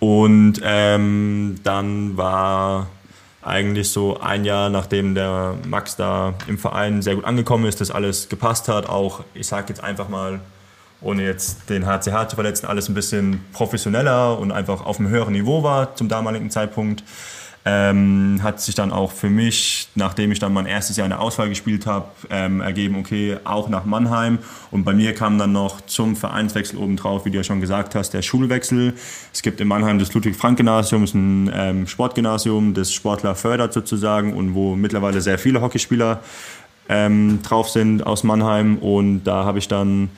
[0.00, 2.88] Und ähm, dann war
[3.42, 7.90] eigentlich so ein Jahr, nachdem der Max da im Verein sehr gut angekommen ist, dass
[7.90, 10.40] alles gepasst hat, auch, ich sag jetzt einfach mal,
[11.02, 15.34] ohne jetzt den HCH zu verletzen, alles ein bisschen professioneller und einfach auf einem höheren
[15.34, 17.04] Niveau war zum damaligen Zeitpunkt.
[17.66, 21.20] Ähm, hat sich dann auch für mich, nachdem ich dann mein erstes Jahr in der
[21.20, 24.38] Auswahl gespielt habe, ähm, ergeben, okay, auch nach Mannheim.
[24.70, 28.10] Und bei mir kam dann noch zum Vereinswechsel obendrauf, wie du ja schon gesagt hast,
[28.10, 28.92] der Schulwechsel.
[29.32, 34.54] Es gibt in Mannheim das Ludwig-Frank-Gymnasium, ist ein ähm, Sportgymnasium, das Sportler fördert sozusagen und
[34.54, 36.20] wo mittlerweile sehr viele Hockeyspieler
[36.90, 38.76] ähm, drauf sind aus Mannheim.
[38.76, 40.10] Und da habe ich dann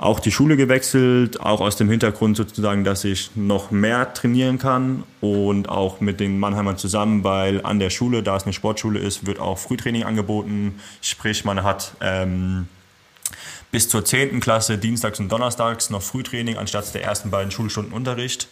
[0.00, 5.04] auch die Schule gewechselt, auch aus dem Hintergrund sozusagen, dass ich noch mehr trainieren kann
[5.20, 9.26] und auch mit den Mannheimern zusammen, weil an der Schule, da es eine Sportschule ist,
[9.26, 10.80] wird auch Frühtraining angeboten.
[11.02, 12.66] Sprich, man hat ähm,
[13.70, 14.40] bis zur 10.
[14.40, 18.48] Klasse dienstags und donnerstags noch Frühtraining anstatt der ersten beiden Schulstunden Unterricht.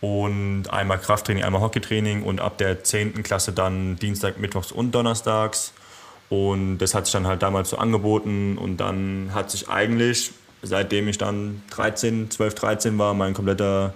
[0.00, 3.22] Und einmal Krafttraining, einmal Hockeytraining und ab der 10.
[3.24, 5.74] Klasse dann Dienstag, Mittwochs und Donnerstags.
[6.30, 11.08] Und das hat sich dann halt damals so angeboten und dann hat sich eigentlich, seitdem
[11.08, 13.94] ich dann 13, 12, 13 war, mein kompletter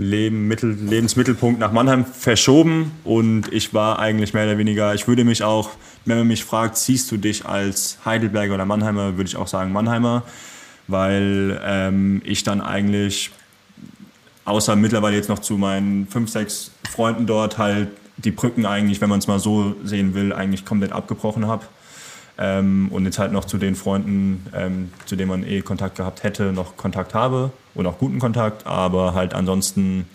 [0.00, 5.24] Leben, Mittel, Lebensmittelpunkt nach Mannheim verschoben und ich war eigentlich mehr oder weniger, ich würde
[5.24, 5.70] mich auch,
[6.06, 9.72] wenn man mich fragt, siehst du dich als Heidelberger oder Mannheimer, würde ich auch sagen
[9.72, 10.22] Mannheimer,
[10.88, 13.30] weil ähm, ich dann eigentlich,
[14.46, 19.10] außer mittlerweile jetzt noch zu meinen fünf, sechs Freunden dort halt die Brücken eigentlich, wenn
[19.10, 21.64] man es mal so sehen will, eigentlich komplett abgebrochen habe.
[22.38, 26.22] Ähm, und jetzt halt noch zu den Freunden, ähm, zu denen man eh Kontakt gehabt
[26.22, 30.06] hätte, noch Kontakt habe und auch guten Kontakt, aber halt ansonsten,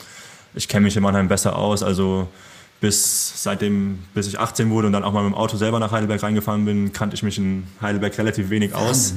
[0.56, 2.28] ich kenne mich in Mannheim besser aus, also
[2.82, 5.92] bis seitdem, bis ich 18 wurde und dann auch mal mit dem Auto selber nach
[5.92, 9.14] Heidelberg reingefahren bin, kannte ich mich in Heidelberg relativ wenig aus.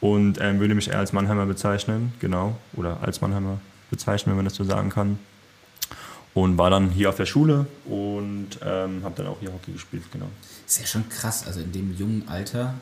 [0.00, 3.58] Und ähm, würde mich eher als Mannheimer bezeichnen, genau, oder als Mannheimer
[3.90, 5.18] bezeichnen, wenn man das so sagen kann.
[6.42, 10.04] Und war dann hier auf der Schule und ähm, habe dann auch hier Hockey gespielt,
[10.12, 10.26] genau.
[10.66, 12.74] Ist ja schon krass, also in dem jungen Alter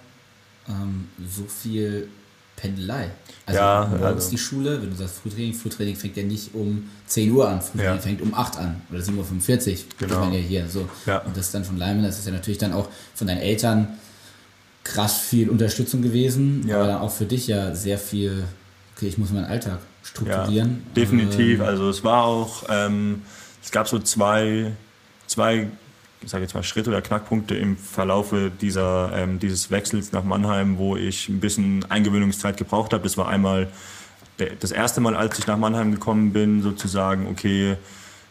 [0.69, 2.09] ähm, so viel
[2.57, 3.11] Pendelei.
[3.45, 6.89] Also Ja, morgens also- die Schule, wenn du sagst Frühtraining, Frühtraining fängt ja nicht um
[7.07, 8.01] 10 Uhr an, Frühtraining Ja.
[8.01, 10.15] fängt um 8 an oder 7.45 Uhr, Genau.
[10.15, 10.89] das man ja hier so.
[11.07, 11.19] Ja.
[11.19, 13.89] Und das dann von Leimen, das ist ja natürlich dann auch von deinen Eltern
[14.85, 16.77] krass viel Unterstützung gewesen, Ja.
[16.77, 18.45] aber dann auch für dich ja sehr viel,
[18.97, 20.83] okay, ich muss meinen Alltag strukturieren.
[20.89, 21.61] Ja, definitiv.
[21.61, 23.23] Ähm, Also es war auch, ähm,
[23.67, 24.71] es gab so zwei,
[25.27, 25.67] zwei
[26.23, 30.79] ich sage jetzt mal Schritte oder Knackpunkte im Verlaufe dieser, ähm, dieses Wechsels nach Mannheim,
[30.79, 33.03] wo ich ein bisschen Eingewöhnungszeit gebraucht habe.
[33.03, 33.69] Das war einmal
[34.61, 37.77] das erste Mal, als ich nach Mannheim gekommen bin, sozusagen, okay,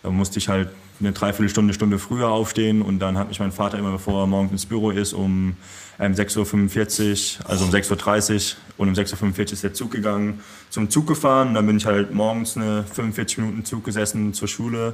[0.03, 0.69] da musste ich halt
[1.01, 4.53] eine Dreiviertelstunde, Stunde früher aufstehen und dann hat mich mein Vater immer, bevor er morgens
[4.53, 5.57] ins Büro ist, um
[5.99, 10.39] ähm, 6.45 Uhr, also um 6.30 Uhr und um 6.45 Uhr ist der Zug gegangen,
[10.69, 11.53] zum Zug gefahren.
[11.53, 14.93] Dann bin ich halt morgens eine 45 Minuten Zug gesessen zur Schule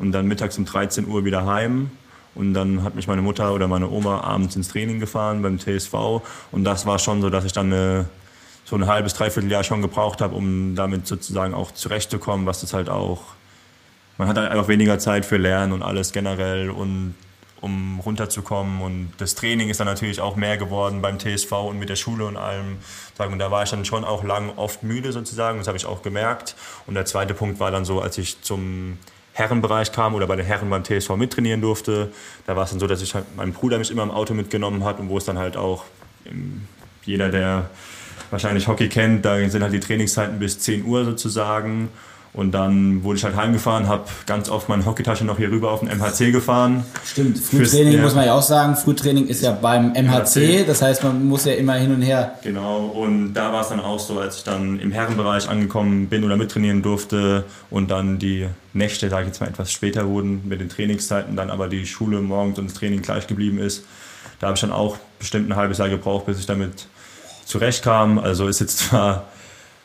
[0.00, 1.92] und dann mittags um 13 Uhr wieder heim.
[2.34, 6.22] Und dann hat mich meine Mutter oder meine Oma abends ins Training gefahren beim TSV.
[6.52, 8.06] Und das war schon so, dass ich dann eine,
[8.64, 12.72] so ein halbes, dreiviertel Jahr schon gebraucht habe, um damit sozusagen auch zurechtzukommen, was das
[12.72, 13.20] halt auch
[14.20, 17.14] man hat halt einfach weniger Zeit für Lernen und alles generell und
[17.62, 18.82] um runterzukommen.
[18.82, 22.26] Und das Training ist dann natürlich auch mehr geworden beim TSV und mit der Schule
[22.26, 22.76] und allem.
[23.16, 26.02] Und da war ich dann schon auch lang oft müde sozusagen, das habe ich auch
[26.02, 26.54] gemerkt.
[26.86, 28.98] Und der zweite Punkt war dann so, als ich zum
[29.40, 32.12] Herrenbereich kam oder bei den Herren beim TSV mittrainieren durfte,
[32.46, 34.84] da war es dann so, dass ich halt, mein Bruder mich immer im Auto mitgenommen
[34.84, 35.84] hat und wo es dann halt auch
[37.04, 37.70] jeder, der
[38.30, 41.88] wahrscheinlich Hockey kennt, da sind halt die Trainingszeiten bis 10 Uhr sozusagen.
[42.32, 45.80] Und dann wurde ich halt heimgefahren, habe ganz oft meine Hockeytasche noch hier rüber auf
[45.80, 46.84] den MHC gefahren.
[47.04, 48.02] Stimmt, Frühtraining ja.
[48.02, 48.76] muss man ja auch sagen.
[48.76, 52.36] Frühtraining ist ja beim MHC, das heißt, man muss ja immer hin und her.
[52.44, 56.22] Genau, und da war es dann auch so, als ich dann im Herrenbereich angekommen bin
[56.22, 60.60] oder mittrainieren durfte und dann die Nächte, sage ich jetzt mal, etwas später wurden mit
[60.60, 63.84] den Trainingszeiten, dann aber die Schule morgens und das Training gleich geblieben ist.
[64.38, 66.86] Da habe ich dann auch bestimmt ein halbes Jahr gebraucht, bis ich damit
[67.44, 68.20] zurechtkam.
[68.20, 69.24] Also ist jetzt zwar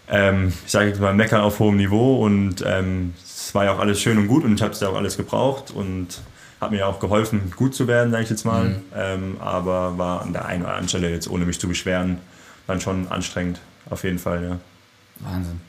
[0.10, 3.80] ähm, ich sage jetzt mal, meckern auf hohem Niveau und ähm, es war ja auch
[3.80, 6.22] alles schön und gut und ich habe es ja auch alles gebraucht und
[6.62, 8.66] hat mir auch geholfen, gut zu werden, sage ich jetzt mal.
[8.66, 8.84] Mhm.
[8.96, 12.20] Ähm, aber war an der einen oder anderen Stelle jetzt, ohne mich zu beschweren,
[12.68, 14.60] dann schon anstrengend, auf jeden Fall, ja.
[15.20, 15.62] Wahnsinn.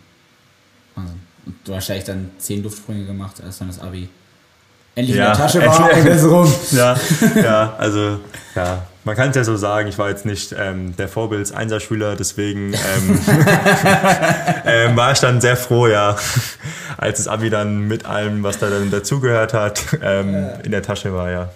[0.94, 1.20] Wahnsinn.
[1.44, 4.08] Und du hast wahrscheinlich dann zehn Luftsprünge gemacht, als dann das Abi
[4.96, 6.52] endlich ja, in der Tasche war endlich, rum.
[6.72, 6.96] Ja,
[7.36, 8.18] ja, also
[8.54, 12.74] ja, man kann es ja so sagen, ich war jetzt nicht ähm, der Vorbilds-Einserschüler, deswegen
[12.74, 13.20] ähm,
[14.64, 16.16] ähm, war ich dann sehr froh, ja,
[16.96, 21.14] als das Abi dann mit allem, was da dann dazugehört hat, ähm, in der Tasche
[21.14, 21.50] war, ja.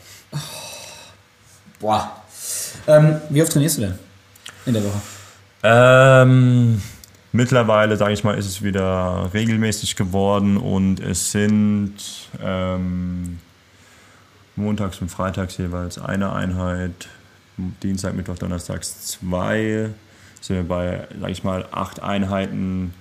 [1.81, 2.13] Boah.
[2.87, 3.99] Ähm, wie oft trainierst du denn
[4.67, 5.01] in der Woche?
[5.63, 6.83] Ähm,
[7.33, 11.95] mittlerweile, sage ich mal, ist es wieder regelmäßig geworden und es sind
[14.57, 17.09] montags und freitags jeweils eine Einheit
[17.83, 19.91] Dienstag, Mittwoch, Donnerstags zwei.
[20.41, 22.95] Sind wir bei, sag ich mal, acht Einheiten.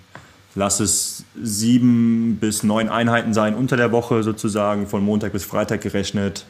[0.55, 5.81] Lass es sieben bis neun Einheiten sein unter der Woche sozusagen, von Montag bis Freitag
[5.81, 6.45] gerechnet.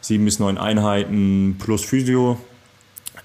[0.00, 2.38] Sieben bis neun Einheiten plus Physio.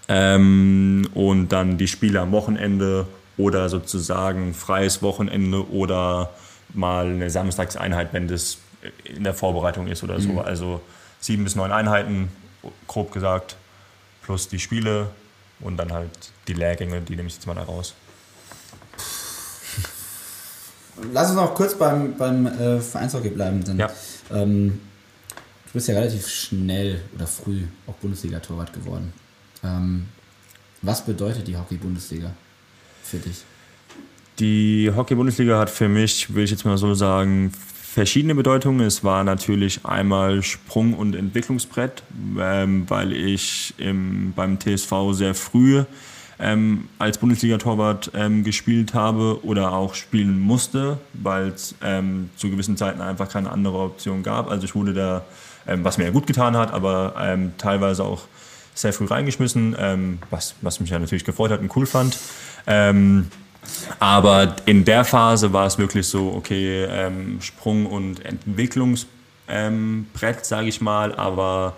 [0.10, 3.08] Ähm, und dann die Spiele am Wochenende
[3.38, 6.32] oder sozusagen freies Wochenende oder
[6.74, 8.58] mal eine Samstagseinheit, wenn das
[9.04, 10.30] in der Vorbereitung ist oder so.
[10.30, 10.40] Mhm.
[10.40, 10.82] Also
[11.20, 12.30] sieben bis neun Einheiten,
[12.88, 13.56] grob gesagt
[14.24, 15.10] plus die Spiele
[15.62, 16.12] und dann halt
[16.48, 17.94] die Lehrgänge, die nehme ich jetzt mal da raus.
[21.14, 23.64] Lass uns noch kurz beim, beim äh, Vereinshockey bleiben.
[23.64, 23.90] Denn, ja.
[24.32, 24.82] ähm,
[25.66, 29.14] du bist ja relativ schnell oder früh auch Bundesliga-Torwart geworden.
[29.64, 30.08] Ähm,
[30.82, 32.32] was bedeutet die Hockey-Bundesliga
[33.08, 33.44] für dich?
[34.40, 37.52] Die Hockey-Bundesliga hat für mich, will ich jetzt mal so sagen,
[37.98, 38.86] verschiedene Bedeutungen.
[38.86, 42.04] Es war natürlich einmal Sprung- und Entwicklungsbrett,
[42.40, 45.84] ähm, weil ich im, beim TSV sehr früh
[46.38, 52.78] ähm, als Bundesliga-Torwart ähm, gespielt habe oder auch spielen musste, weil es ähm, zu gewissen
[52.78, 54.52] Zeiten einfach keine andere Option gab.
[54.52, 55.26] Also ich wurde da,
[55.66, 58.26] ähm, was mir ja gut getan hat, aber ähm, teilweise auch
[58.76, 62.16] sehr früh reingeschmissen, was, was mich ja natürlich gefreut hat und cool fand.
[64.00, 69.08] Aber in der Phase war es wirklich so, okay, ähm, Sprung- und Entwicklungsbrett,
[69.48, 70.08] ähm,
[70.42, 71.76] sage ich mal, aber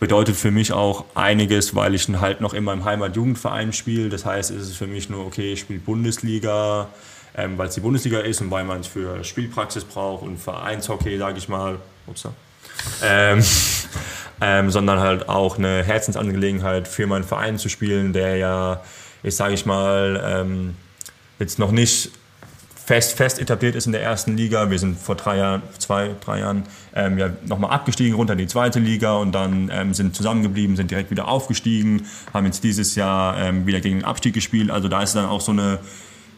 [0.00, 4.08] bedeutet für mich auch einiges, weil ich halt noch in meinem Heimatjugendverein spiele.
[4.08, 6.88] Das heißt, es ist für mich nur, okay, ich spiele Bundesliga,
[7.36, 11.18] ähm, weil es die Bundesliga ist und weil man es für Spielpraxis braucht und Vereinshockey,
[11.18, 11.78] sage ich mal.
[12.06, 12.32] Upsa.
[13.02, 13.44] Ähm,
[14.40, 18.80] ähm, sondern halt auch eine Herzensangelegenheit für meinen Verein zu spielen, der ja,
[19.22, 20.76] ich sage ich mal, ähm,
[21.38, 22.10] jetzt noch nicht
[22.88, 24.70] fest, fest etabliert ist in der ersten Liga.
[24.70, 26.62] Wir sind vor drei Jahren, zwei, drei Jahren
[26.94, 30.90] ähm, ja, nochmal abgestiegen runter in die zweite Liga und dann ähm, sind zusammengeblieben, sind
[30.90, 34.70] direkt wieder aufgestiegen, haben jetzt dieses Jahr ähm, wieder gegen den Abstieg gespielt.
[34.70, 35.80] Also da ist dann auch so eine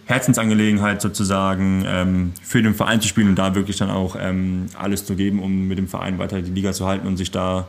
[0.07, 5.07] Herzensangelegenheit sozusagen ähm, für den Verein zu spielen und da wirklich dann auch ähm, alles
[5.07, 7.69] zu geben, um mit dem Verein weiter die Liga zu halten und sich da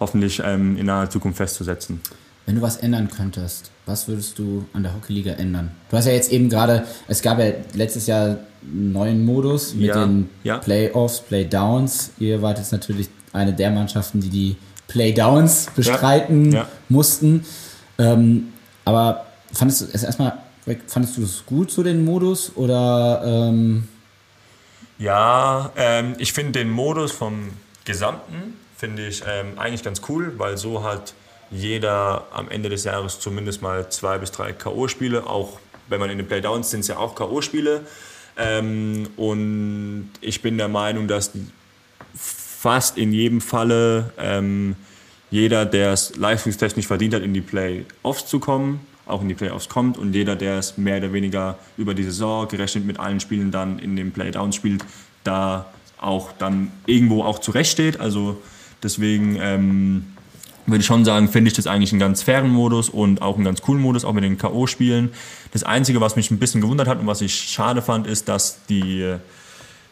[0.00, 2.02] hoffentlich ähm, in naher Zukunft festzusetzen.
[2.46, 5.70] Wenn du was ändern könntest, was würdest du an der Hockeyliga ändern?
[5.90, 9.88] Du hast ja jetzt eben gerade, es gab ja letztes Jahr einen neuen Modus mit
[9.88, 10.58] ja, den ja.
[10.58, 12.10] Playoffs, Playdowns.
[12.18, 14.56] Ihr wart jetzt natürlich eine der Mannschaften, die die
[14.88, 17.44] Playdowns bestreiten ja, mussten.
[17.98, 18.52] Ähm,
[18.84, 20.38] aber fandest du es erstmal,
[20.86, 22.52] fandest du es gut, so den Modus?
[22.56, 23.22] Oder.
[23.24, 23.88] Ähm
[24.98, 27.50] ja, ähm, ich finde den Modus vom
[27.84, 31.14] Gesamten finde ich ähm, eigentlich ganz cool, weil so hat
[31.52, 36.18] jeder am Ende des Jahres zumindest mal zwei bis drei K.O.-Spiele, auch wenn man in
[36.18, 37.82] den Playdowns sind es ja auch K.O.-Spiele.
[38.36, 41.32] Ähm, und ich bin der Meinung, dass
[42.14, 44.76] fast in jedem Falle ähm,
[45.30, 49.68] jeder, der es leistungstechnisch verdient hat, in die Playoffs zu kommen, auch in die Playoffs
[49.68, 53.50] kommt und jeder, der es mehr oder weniger über die Saison gerechnet mit allen Spielen
[53.50, 54.84] dann in den Playdowns spielt,
[55.24, 55.66] da
[55.98, 58.00] auch dann irgendwo auch zurechtsteht.
[58.00, 58.40] Also
[58.82, 60.11] deswegen ähm,
[60.66, 63.44] würde ich schon sagen, finde ich das eigentlich einen ganz fairen Modus und auch einen
[63.44, 65.10] ganz coolen Modus, auch mit den K.O.-Spielen.
[65.52, 68.64] Das Einzige, was mich ein bisschen gewundert hat und was ich schade fand, ist, dass
[68.66, 69.14] die,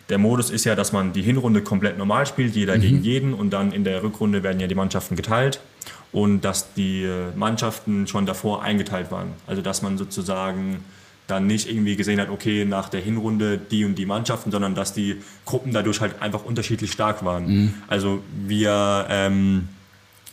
[0.09, 2.81] der Modus ist ja, dass man die Hinrunde komplett normal spielt, jeder mhm.
[2.81, 5.61] gegen jeden und dann in der Rückrunde werden ja die Mannschaften geteilt
[6.13, 9.33] und dass die Mannschaften schon davor eingeteilt waren.
[9.47, 10.85] Also dass man sozusagen
[11.27, 14.93] dann nicht irgendwie gesehen hat, okay, nach der Hinrunde die und die Mannschaften, sondern dass
[14.93, 17.47] die Gruppen dadurch halt einfach unterschiedlich stark waren.
[17.47, 17.75] Mhm.
[17.87, 19.69] Also wir ähm,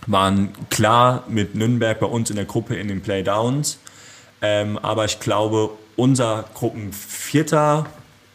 [0.06, 3.80] waren klar mit Nürnberg bei uns in der Gruppe in den Playdowns,
[4.42, 7.88] ähm, aber ich glaube, unser Gruppenvierter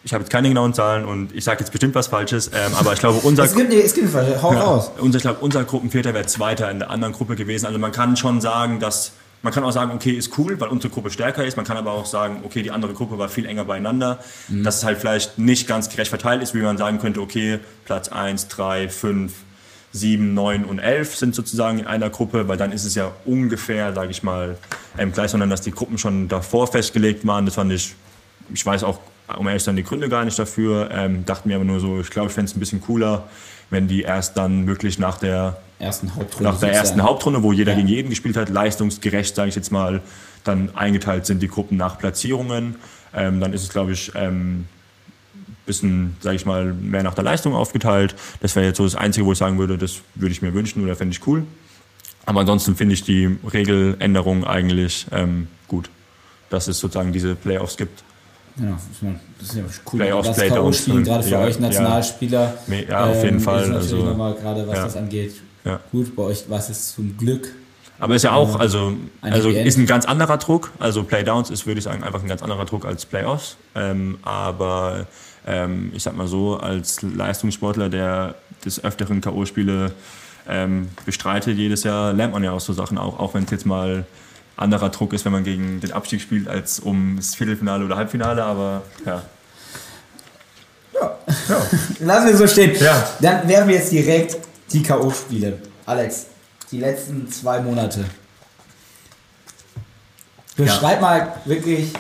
[0.05, 2.93] ich habe jetzt keine genauen Zahlen und ich sage jetzt bestimmt was Falsches, ähm, aber
[2.93, 4.91] ich glaube, unser, es gibt, es gibt hau ja, raus.
[4.99, 7.67] Unser, ich glaube, unser Gruppenvierter wäre Zweiter in der anderen Gruppe gewesen.
[7.67, 10.93] Also man kann schon sagen, dass man kann auch sagen, okay, ist cool, weil unsere
[10.93, 11.57] Gruppe stärker ist.
[11.57, 14.21] Man kann aber auch sagen, okay, die andere Gruppe war viel enger beieinander.
[14.49, 14.63] Mhm.
[14.63, 18.09] Dass es halt vielleicht nicht ganz gerecht verteilt ist, wie man sagen könnte, okay, Platz
[18.09, 19.33] 1, 3, 5,
[19.93, 23.93] 7, 9 und 11 sind sozusagen in einer Gruppe, weil dann ist es ja ungefähr,
[23.93, 24.57] sage ich mal,
[24.99, 27.45] ähm, gleich, sondern dass die Gruppen schon davor festgelegt waren.
[27.45, 27.95] Das fand ich,
[28.53, 28.99] ich weiß auch
[29.37, 30.91] um ehrlich zu sein, die Gründe gar nicht dafür.
[30.93, 33.25] Ähm, dachten mir aber nur so, ich glaube, ich fände es ein bisschen cooler,
[33.71, 37.73] wenn die erst dann wirklich nach der ersten Hauptrunde, nach der ersten Hauptrunde wo jeder
[37.73, 37.79] ja.
[37.79, 40.01] gegen jeden gespielt hat, leistungsgerecht, sage ich jetzt mal,
[40.45, 42.77] dann eingeteilt sind die Gruppen nach Platzierungen.
[43.15, 44.67] Ähm, dann ist es, glaube ich, ähm,
[45.67, 48.15] bisschen, sage ich mal, mehr nach der Leistung aufgeteilt.
[48.41, 50.83] Das wäre jetzt so das Einzige, wo ich sagen würde, das würde ich mir wünschen
[50.83, 51.45] oder fände ich cool.
[52.25, 55.91] Aber ansonsten finde ich die Regeländerung eigentlich ähm, gut,
[56.51, 58.05] dass es sozusagen diese Playoffs gibt.
[58.57, 58.77] Genau,
[59.39, 60.01] das ist ja cool.
[60.01, 60.79] Playoffs, Playdowns.
[60.79, 62.59] spielen gerade für ja, euch Nationalspieler.
[62.67, 63.63] Ja, ja auf jeden ähm, Fall.
[63.63, 64.85] Ist also, nochmal gerade, was ja.
[64.85, 65.35] das angeht,
[65.65, 65.81] ja.
[65.91, 66.15] gut.
[66.15, 67.55] Bei euch war es zum Glück.
[67.99, 70.73] Aber ist ja auch, also, also ist ein ganz anderer Druck.
[70.81, 73.57] Also Playdowns ist, würde ich sagen, einfach ein ganz anderer Druck als Playoffs.
[73.77, 75.07] Ähm, aber
[75.47, 78.35] ähm, ich sag mal so, als Leistungssportler, der
[78.65, 79.93] des Öfteren K.O.-Spiele
[80.49, 83.67] ähm, bestreitet jedes Jahr, lernt man ja aus so Sachen auch, auch wenn es jetzt
[83.67, 84.05] mal
[84.57, 88.45] anderer Druck ist, wenn man gegen den Abstieg spielt, als um das Viertelfinale oder Halbfinale,
[88.45, 89.23] aber ja.
[90.95, 91.19] Ja.
[91.49, 91.67] ja.
[92.01, 92.77] Lassen wir so stehen.
[92.81, 93.09] Ja.
[93.21, 94.37] Dann werden wir jetzt direkt
[94.73, 95.55] die K.O.-Spiele.
[95.87, 96.27] Alex,
[96.71, 98.05] die letzten zwei Monate.
[100.57, 101.01] Beschreib ja.
[101.01, 101.93] mal wirklich,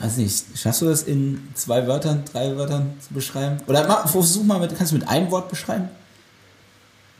[0.00, 3.58] weiß nicht, schaffst du das in zwei Wörtern, drei Wörtern zu beschreiben?
[3.66, 5.88] Oder mach, versuch mal mit, kannst du mit einem Wort beschreiben?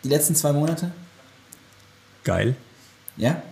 [0.02, 0.90] Die letzten zwei Monate?
[2.24, 2.54] Geil.
[3.16, 3.42] Ja?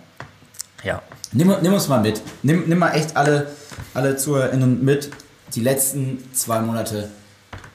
[0.83, 1.01] Ja.
[1.31, 2.21] Nimm, nimm uns mal mit.
[2.41, 3.51] Nimm, nimm mal echt alle,
[3.93, 5.11] alle ZuhörerInnen mit.
[5.53, 7.09] Die letzten zwei Monate.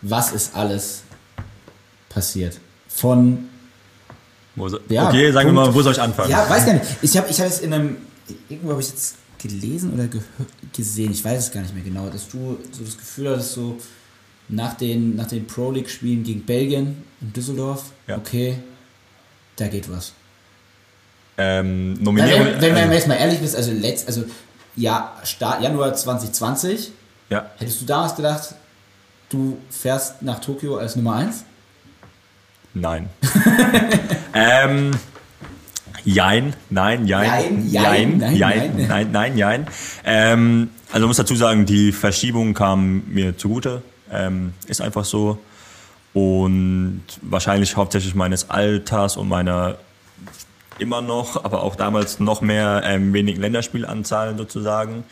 [0.03, 1.03] Was ist alles
[2.09, 2.59] passiert?
[2.89, 3.49] Von.
[4.57, 6.31] Wo so, ja, okay, sagen Punkt, wir mal, wo soll ich anfangen?
[6.31, 6.87] Ja, weiß gar nicht.
[7.03, 7.97] Ich habe ich hab es in einem.
[8.49, 9.17] Irgendwo habe ich jetzt
[9.49, 10.09] gelesen oder
[10.73, 13.79] gesehen, ich weiß es gar nicht mehr genau, dass du so das Gefühl hattest, so
[14.49, 18.17] nach den, nach den Pro League-Spielen gegen Belgien in Düsseldorf, ja.
[18.17, 18.57] okay,
[19.57, 20.13] da geht was.
[21.37, 22.47] Ähm, Nominierung.
[22.47, 24.25] wenn, wenn, wenn man jetzt mal ehrlich ist, also, letzt, also
[24.77, 26.93] ja, Start Januar 2020,
[27.31, 27.51] ja.
[27.59, 28.55] hättest du damals gedacht,
[29.29, 31.45] du fährst nach Tokio als Nummer 1?
[32.75, 33.09] Nein.
[34.35, 34.91] ähm,
[36.05, 39.67] jein, nein, jein, jein, jein, nein, jein, nein, nein, jein.
[40.05, 43.83] Ähm, also muss dazu sagen, die Verschiebung kam mir zugute.
[44.13, 45.39] Ähm, ist einfach so.
[46.13, 49.79] Und wahrscheinlich hauptsächlich meines Alters und meiner
[50.79, 55.05] immer noch, aber auch damals noch mehr ähm, wenigen Länderspielanzahlen sozusagen.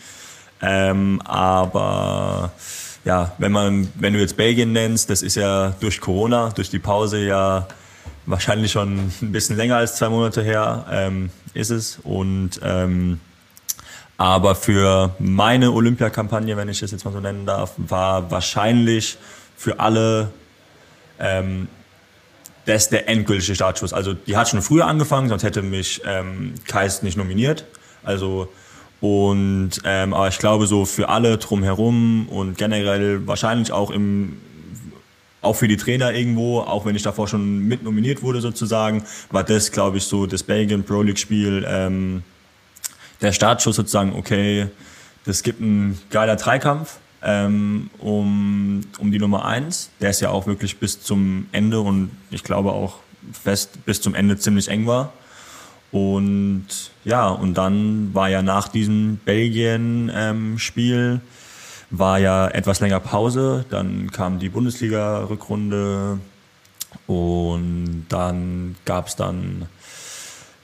[0.61, 2.53] Ähm, aber
[3.05, 6.79] ja, wenn man, wenn du jetzt Belgien nennst, das ist ja durch Corona, durch die
[6.79, 7.67] Pause ja
[8.27, 11.99] wahrscheinlich schon ein bisschen länger als zwei Monate her, ähm, ist es.
[12.03, 13.21] Und ähm,
[14.19, 19.19] aber für meine Olympiakampagne, wenn ich das jetzt mal so nennen darf, war wahrscheinlich
[19.57, 20.31] für alle
[21.19, 21.69] ähm,
[22.67, 23.93] das der endgültige Startschuss.
[23.93, 27.65] Also die hat schon früher angefangen, sonst hätte mich ähm, Kais nicht nominiert.
[28.05, 28.49] Also
[29.01, 34.41] und ähm, aber ich glaube so für alle drumherum und generell wahrscheinlich auch im
[35.43, 39.45] auch für die Trainer irgendwo, auch wenn ich davor schon mit nominiert wurde sozusagen, war
[39.45, 42.23] das glaube ich so das Belgien Pro League Spiel ähm,
[43.21, 44.15] der Startschuss sozusagen.
[44.15, 44.69] Okay,
[45.25, 49.91] das gibt ein geiler Dreikampf ähm, um, um die Nummer eins.
[50.01, 52.99] Der ist ja auch wirklich bis zum Ende und ich glaube auch
[53.33, 55.13] fest bis zum Ende ziemlich eng war.
[55.93, 56.67] Und
[57.05, 61.21] ja, und dann war ja nach diesem Belgien-Spiel ähm,
[61.93, 63.65] war ja etwas länger Pause.
[63.71, 66.19] Dann kam die Bundesliga-Rückrunde
[67.07, 69.67] und dann gab es dann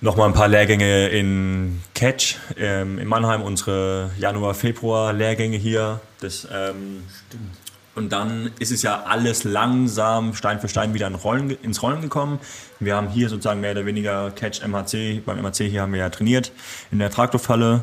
[0.00, 6.00] nochmal ein paar Lehrgänge in Catch ähm, in Mannheim, unsere Januar-Februar-Lehrgänge hier.
[6.20, 7.68] Das, ähm, Stimmt.
[7.94, 12.00] Und dann ist es ja alles langsam Stein für Stein wieder in Rollen, ins Rollen
[12.00, 12.38] gekommen.
[12.78, 15.20] Wir haben hier sozusagen mehr oder weniger Catch MHC.
[15.26, 16.52] Beim MHC hier haben wir ja trainiert
[16.92, 17.82] in der Traktorfalle.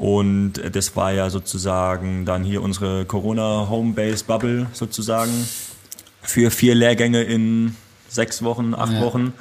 [0.00, 5.30] Und das war ja sozusagen dann hier unsere Corona Homebase Bubble sozusagen
[6.22, 7.76] für vier Lehrgänge in
[8.08, 9.02] sechs Wochen, acht ja.
[9.02, 9.34] Wochen.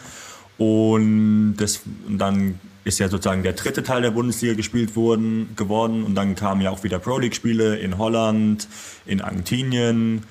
[0.58, 6.04] Und, das, und dann ist ja sozusagen der dritte Teil der Bundesliga gespielt worden, geworden.
[6.04, 8.68] Und dann kamen ja auch wieder Pro League Spiele in Holland,
[9.06, 10.24] in Argentinien.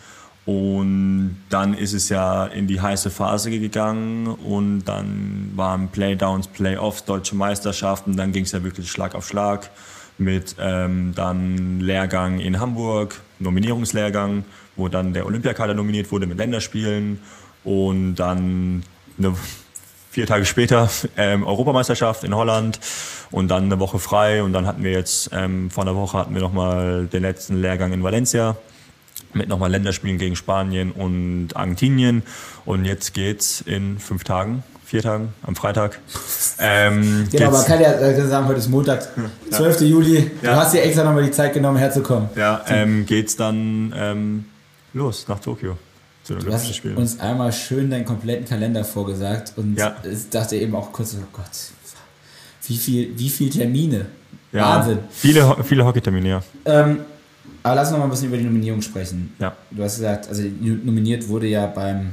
[0.45, 4.27] Und dann ist es ja in die heiße Phase gegangen.
[4.27, 9.71] Und dann waren Playdowns, Playoffs, deutsche Meisterschaften, dann ging es ja wirklich Schlag auf Schlag
[10.19, 14.45] mit ähm, dann Lehrgang in Hamburg, Nominierungslehrgang,
[14.77, 17.21] wo dann der Olympiakader nominiert wurde mit Länderspielen
[17.65, 18.83] und dann
[19.19, 19.35] eine,
[20.11, 22.81] vier Tage später ähm, Europameisterschaft in Holland
[23.31, 26.35] und dann eine Woche frei und dann hatten wir jetzt ähm, vor einer Woche hatten
[26.35, 28.57] wir nochmal den letzten Lehrgang in Valencia
[29.35, 32.23] mit nochmal Länderspielen gegen Spanien und Argentinien.
[32.65, 35.99] Und jetzt geht's in fünf Tagen, vier Tagen, am Freitag.
[36.59, 39.07] Ähm, genau, man kann ja äh, sagen, heute ist Montag,
[39.51, 39.81] 12.
[39.83, 39.87] Ja.
[39.87, 40.31] Juli.
[40.41, 40.57] Du ja.
[40.57, 42.31] hast dir extra nochmal die Zeit genommen, herzukommen.
[42.35, 44.47] Ja, ähm, geht's dann ähm,
[44.95, 45.77] los nach Tokio.
[46.27, 46.97] Du hast Spielen.
[46.97, 49.97] uns einmal schön deinen kompletten Kalender vorgesagt und ja.
[50.31, 51.45] dachte eben auch kurz, oh Gott,
[52.67, 54.07] wie viel, wie viel Termine.
[54.53, 54.99] Ja, Wahnsinn.
[55.11, 56.43] Viele, viele Hockeytermine, ja.
[56.65, 57.01] Ähm,
[57.63, 59.35] aber lass uns noch mal ein bisschen über die Nominierung sprechen.
[59.39, 59.55] Ja.
[59.71, 62.13] Du hast gesagt, also nominiert wurde ja beim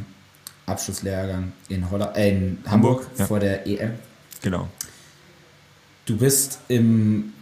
[0.65, 3.25] Abschlusslehrgang in, Holla äh, in Hamburg, Hamburg ja.
[3.25, 3.91] vor der EM.
[4.41, 4.67] Genau.
[6.05, 7.33] Du bist im,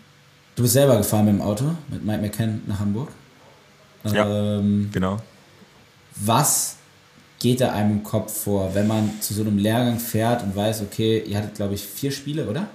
[0.55, 3.09] du bist selber gefahren mit dem Auto mit Mike McCann nach Hamburg.
[4.05, 4.57] Ja.
[4.59, 5.17] Ähm, genau.
[6.15, 6.75] Was
[7.39, 10.81] geht da einem im Kopf vor, wenn man zu so einem Lehrgang fährt und weiß,
[10.81, 12.67] okay, ihr hattet glaube ich vier Spiele, oder?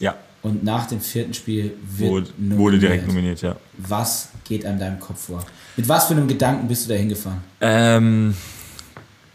[0.00, 0.16] Ja.
[0.42, 3.56] Und nach dem vierten Spiel wird wurde, wurde direkt nominiert, ja.
[3.78, 5.44] Was geht an deinem Kopf vor?
[5.76, 7.42] Mit was für einem Gedanken bist du da hingefahren?
[7.60, 8.34] Ähm,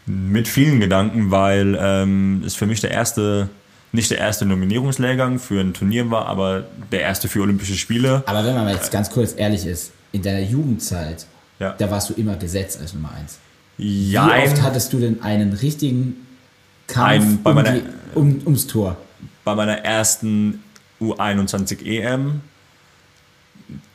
[0.08, 3.48] mit vielen Gedanken, weil ähm, es für mich der erste,
[3.92, 8.22] nicht der erste Nominierungslehrgang für ein Turnier war, aber der erste für Olympische Spiele.
[8.26, 11.26] Aber wenn man jetzt ganz kurz ehrlich ist, in deiner Jugendzeit,
[11.58, 11.74] ja.
[11.78, 13.38] da warst du immer gesetzt als Nummer eins.
[13.76, 14.26] Ja.
[14.26, 16.26] Wie oft hattest du denn einen richtigen
[16.86, 17.82] Kampf ein, um meiner, die,
[18.14, 18.96] um, ums Tor?
[19.44, 20.62] Bei meiner ersten
[21.00, 22.40] U21 EM,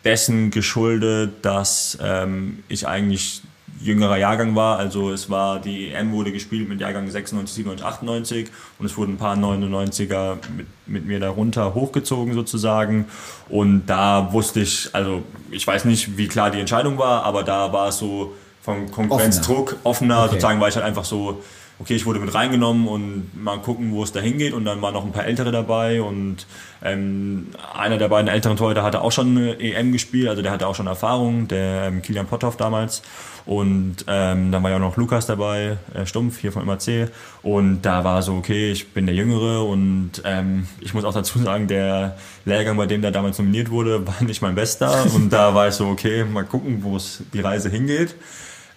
[0.03, 3.41] dessen geschuldet, dass ähm, ich eigentlich
[3.83, 4.77] jüngerer Jahrgang war.
[4.77, 8.47] Also es war, die EM wurde gespielt mit Jahrgang 96, 97, 98
[8.79, 13.05] und es wurden ein paar 99er mit, mit mir darunter hochgezogen sozusagen.
[13.49, 17.71] Und da wusste ich, also ich weiß nicht, wie klar die Entscheidung war, aber da
[17.73, 20.29] war es so vom Konkurrenzdruck offener, offener okay.
[20.29, 21.43] sozusagen, weil ich halt einfach so
[21.83, 24.53] okay, ich wurde mit reingenommen und mal gucken, wo es da hingeht.
[24.53, 26.47] Und dann waren noch ein paar Ältere dabei und
[26.81, 30.67] ähm, einer der beiden älteren Torhüter hatte auch schon eine EM gespielt, also der hatte
[30.67, 33.01] auch schon Erfahrung, der ähm, Kilian Potthoff damals.
[33.45, 37.09] Und ähm, dann war ja auch noch Lukas dabei, äh, Stumpf hier von MAC.
[37.41, 41.39] Und da war so, okay, ich bin der Jüngere und ähm, ich muss auch dazu
[41.39, 42.15] sagen, der
[42.45, 45.05] Lehrgang, bei dem der damals nominiert wurde, war nicht mein bester.
[45.13, 48.15] Und da war ich so, okay, mal gucken, wo es die Reise hingeht.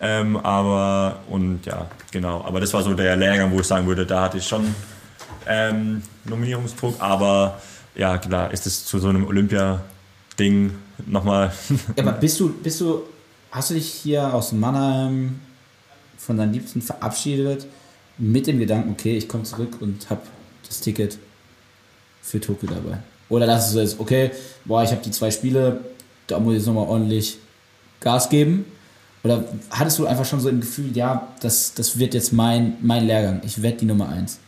[0.01, 2.44] Ähm, aber, und ja, genau.
[2.44, 4.74] Aber das war so der Lehrgang, wo ich sagen würde, da hatte ich schon
[5.47, 6.97] ähm, Nominierungsdruck.
[7.01, 7.61] Aber
[7.94, 10.72] ja, klar, ist es zu so einem Olympia-Ding
[11.07, 11.53] nochmal.
[11.97, 13.03] Ja, aber bist du, bist du,
[13.51, 15.40] hast du dich hier aus Mannheim
[16.18, 17.66] von deinen Liebsten verabschiedet
[18.18, 20.22] mit dem Gedanken, okay, ich komme zurück und habe
[20.66, 21.18] das Ticket
[22.22, 22.99] für Tokio dabei?
[23.28, 24.30] Oder dass du ist, okay,
[24.64, 25.80] boah, ich habe die zwei Spiele,
[26.26, 27.38] da muss ich jetzt nochmal ordentlich
[28.01, 28.64] Gas geben
[29.26, 33.06] oder hattest du einfach schon so ein Gefühl, ja, das, das wird jetzt mein, mein
[33.06, 34.38] Lehrgang, ich werde die Nummer eins?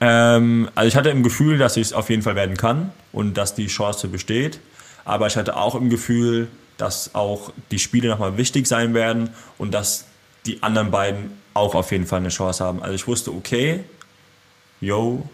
[0.00, 3.34] Ähm, also ich hatte im Gefühl, dass ich es auf jeden Fall werden kann und
[3.34, 4.60] dass die Chance besteht.
[5.04, 6.48] Aber ich hatte auch im Gefühl,
[6.78, 10.04] dass auch die Spiele nochmal wichtig sein werden und dass
[10.44, 12.82] die anderen beiden auch auf jeden Fall eine Chance haben.
[12.82, 13.84] Also ich wusste, okay,
[14.80, 15.28] yo,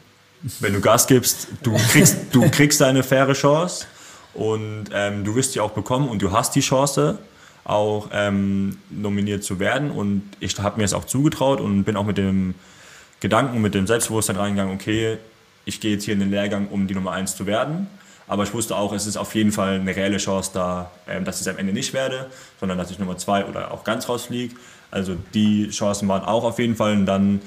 [0.60, 3.86] wenn du Gas gibst, du kriegst, du kriegst eine faire Chance
[4.34, 7.18] und ähm, du wirst die auch bekommen und du hast die Chance
[7.64, 9.90] auch ähm, nominiert zu werden.
[9.90, 12.54] Und ich habe mir es auch zugetraut und bin auch mit dem
[13.20, 15.18] Gedanken, mit dem Selbstbewusstsein reingegangen, okay,
[15.64, 17.86] ich gehe jetzt hier in den Lehrgang, um die Nummer 1 zu werden.
[18.26, 21.36] Aber ich wusste auch, es ist auf jeden Fall eine reelle Chance da, ähm, dass
[21.36, 24.54] ich es am Ende nicht werde, sondern dass ich Nummer 2 oder auch ganz rausfliege.
[24.90, 26.92] Also die Chancen waren auch auf jeden Fall.
[26.92, 27.40] Und dann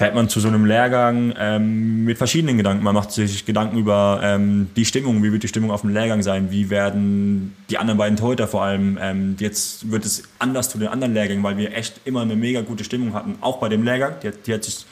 [0.00, 2.82] fährt man zu so einem Lehrgang ähm, mit verschiedenen Gedanken.
[2.82, 6.22] Man macht sich Gedanken über ähm, die Stimmung, wie wird die Stimmung auf dem Lehrgang
[6.22, 8.98] sein, wie werden die anderen beiden Torhüter vor allem.
[8.98, 12.62] Ähm, jetzt wird es anders zu den anderen Lehrgängen, weil wir echt immer eine mega
[12.62, 14.14] gute Stimmung hatten, auch bei dem Lehrgang.
[14.22, 14.86] Die, die hat sich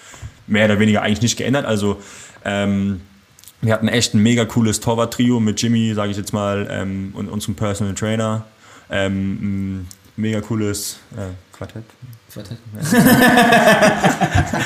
[0.46, 1.64] mehr oder weniger eigentlich nicht geändert.
[1.64, 2.02] Also
[2.44, 3.00] ähm,
[3.62, 7.30] wir hatten echt ein mega cooles Torwart-Trio mit Jimmy, sage ich jetzt mal, ähm, und
[7.30, 8.44] unserem Personal Trainer.
[8.90, 9.86] Ähm,
[10.16, 11.84] mega cooles äh, Quartett.
[12.32, 12.58] Quartett.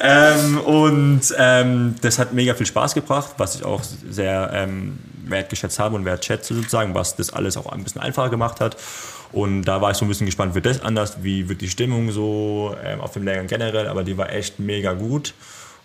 [0.00, 5.78] ähm, und ähm, das hat mega viel Spaß gebracht, was ich auch sehr ähm, wertgeschätzt
[5.78, 8.78] habe und wertschätze sozusagen, was das alles auch ein bisschen einfacher gemacht hat.
[9.30, 12.10] Und da war ich so ein bisschen gespannt, wird das anders, wie wird die Stimmung
[12.12, 15.34] so ähm, auf dem Lehrgang generell, aber die war echt mega gut.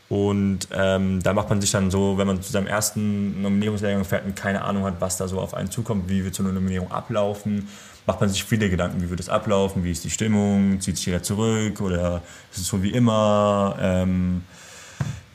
[0.10, 4.26] Und ähm, da macht man sich dann so, wenn man zu seinem ersten Nominierungslehrgang fährt
[4.26, 6.92] und keine Ahnung hat, was da so auf einen zukommt, wie wird so eine Nominierung
[6.92, 7.68] ablaufen,
[8.08, 11.06] macht man sich viele Gedanken, wie wird es ablaufen, wie ist die Stimmung, zieht sich
[11.06, 14.42] jeder zurück oder ist es so wie immer, ähm,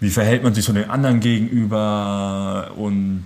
[0.00, 3.24] wie verhält man sich so den anderen gegenüber und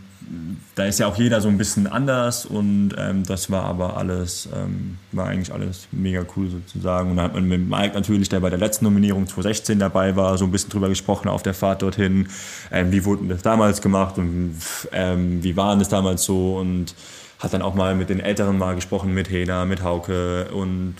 [0.75, 4.49] da ist ja auch jeder so ein bisschen anders und ähm, das war aber alles,
[4.55, 7.11] ähm, war eigentlich alles mega cool sozusagen.
[7.11, 10.37] Und dann hat man mit Mike natürlich, der bei der letzten Nominierung 2016 dabei war,
[10.37, 12.29] so ein bisschen drüber gesprochen auf der Fahrt dorthin.
[12.73, 14.55] Ähm, wie wurde das damals gemacht und
[14.93, 16.95] ähm, wie waren das damals so und
[17.39, 20.97] hat dann auch mal mit den Älteren mal gesprochen, mit Hena, mit Hauke und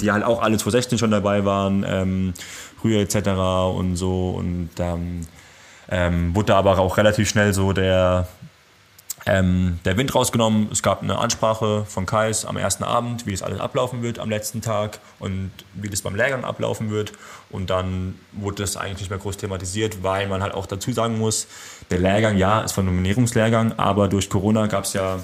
[0.00, 2.34] die halt auch alle 2016 schon dabei waren, ähm,
[2.84, 3.28] Rühr etc.
[3.76, 5.26] und so und dann
[5.88, 8.26] ähm, wurde aber auch relativ schnell so der,
[9.26, 10.68] ähm, der Wind rausgenommen.
[10.72, 14.30] Es gab eine Ansprache von Kais am ersten Abend, wie es alles ablaufen wird am
[14.30, 17.12] letzten Tag und wie das beim Lehrgang ablaufen wird.
[17.50, 21.18] Und dann wurde das eigentlich nicht mehr groß thematisiert, weil man halt auch dazu sagen
[21.18, 21.46] muss,
[21.90, 25.18] der Lehrgang, ja, ist von Nominierungslehrgang, aber durch Corona gab es ja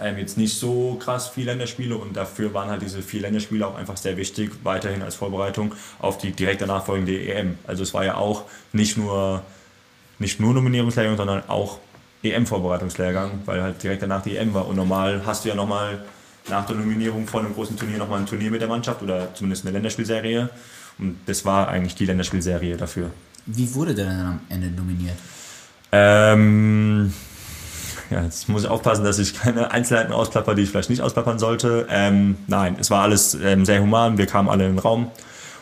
[0.00, 3.76] ähm, jetzt nicht so krass viele Länderspiele und dafür waren halt diese vier Länderspiele auch
[3.76, 7.58] einfach sehr wichtig, weiterhin als Vorbereitung auf die direkt danach folgende EM.
[7.66, 9.42] Also es war ja auch nicht nur
[10.18, 11.78] nicht nur Nominierungslehrgang, sondern auch
[12.22, 14.66] EM-Vorbereitungslehrgang, weil halt direkt danach die EM war.
[14.68, 16.04] Und normal hast du ja nochmal
[16.48, 19.64] nach der Nominierung vor einem großen Turnier nochmal ein Turnier mit der Mannschaft oder zumindest
[19.64, 20.48] eine Länderspielserie.
[20.98, 23.10] Und das war eigentlich die Länderspielserie dafür.
[23.46, 25.16] Wie wurde der dann am Ende nominiert?
[25.90, 27.12] Ähm,
[28.12, 31.38] ja, jetzt muss ich aufpassen, dass ich keine Einzelheiten ausklapper, die ich vielleicht nicht ausklappern
[31.38, 31.86] sollte.
[31.90, 34.18] Ähm, nein, es war alles ähm, sehr human.
[34.18, 35.10] Wir kamen alle in den Raum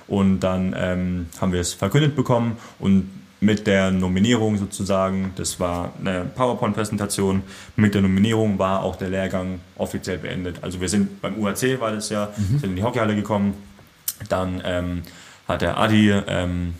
[0.09, 3.09] und dann ähm, haben wir es verkündet bekommen und
[3.43, 7.43] mit der Nominierung sozusagen, das war eine PowerPoint-Präsentation,
[7.75, 10.63] mit der Nominierung war auch der Lehrgang offiziell beendet.
[10.63, 12.59] Also wir sind beim UHC, war das ja, mhm.
[12.59, 13.55] sind in die Hockeyhalle gekommen,
[14.29, 15.03] dann ähm,
[15.49, 16.75] hat der Adi, ähm,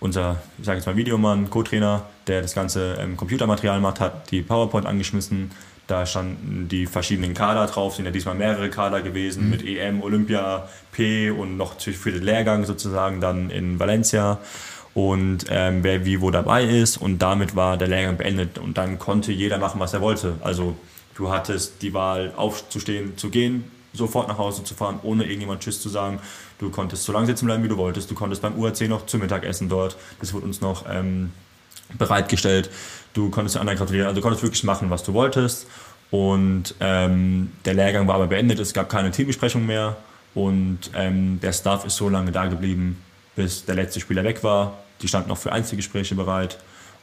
[0.00, 4.42] unser, ich sage jetzt mal Videomann, Co-Trainer, der das ganze ähm, Computermaterial macht, hat die
[4.42, 5.50] PowerPoint angeschmissen.
[5.88, 9.50] Da standen die verschiedenen Kader drauf, sind ja diesmal mehrere Kader gewesen mhm.
[9.50, 14.38] mit EM, Olympia, P und noch für den Lehrgang sozusagen dann in Valencia
[14.94, 18.98] und ähm, wer wie wo dabei ist und damit war der Lehrgang beendet und dann
[18.98, 20.34] konnte jeder machen, was er wollte.
[20.42, 20.76] Also
[21.14, 23.64] du hattest die Wahl aufzustehen, zu gehen,
[23.94, 26.20] sofort nach Hause zu fahren, ohne irgendjemand Tschüss zu sagen.
[26.58, 28.10] Du konntest so lange sitzen bleiben, wie du wolltest.
[28.10, 29.96] Du konntest beim UAC noch zu Mittag essen dort.
[30.20, 31.32] Das wurde uns noch ähm,
[31.98, 32.70] bereitgestellt.
[33.12, 34.06] Du konntest den anderen gratulieren.
[34.06, 35.66] Also du konntest wirklich machen, was du wolltest.
[36.10, 38.58] Und ähm, der Lehrgang war aber beendet.
[38.58, 39.96] Es gab keine Teambesprechung mehr.
[40.34, 43.02] Und ähm, der Staff ist so lange da geblieben,
[43.36, 44.78] bis der letzte Spieler weg war.
[45.00, 46.58] Die standen noch für Einzelgespräche bereit.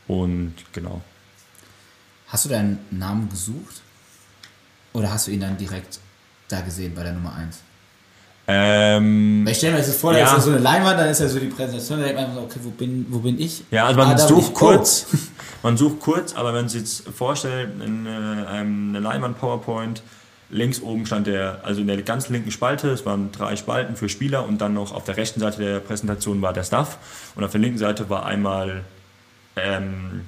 [0.08, 1.02] Und genau.
[2.28, 3.82] Hast du deinen Namen gesucht?
[4.94, 6.00] Oder hast du ihn dann direkt
[6.48, 7.62] da gesehen bei der Nummer 1?
[8.52, 10.36] Ähm, ich stelle mir das vor, da ja.
[10.36, 12.60] ist so eine Leinwand, dann ist ja so die Präsentation, da denkt man so, okay,
[12.64, 13.64] wo bin, wo bin ich?
[13.70, 15.18] Ja, also man ah, sucht kurz, oh.
[15.62, 20.02] man sucht kurz, aber wenn Sie jetzt vorstellen, eine, ähm, eine Leinwand-PowerPoint,
[20.50, 24.10] links oben stand der, also in der ganz linken Spalte, es waren drei Spalten für
[24.10, 26.98] Spieler und dann noch auf der rechten Seite der Präsentation war der Staff
[27.36, 28.82] und auf der linken Seite war einmal
[29.58, 30.22] ähm,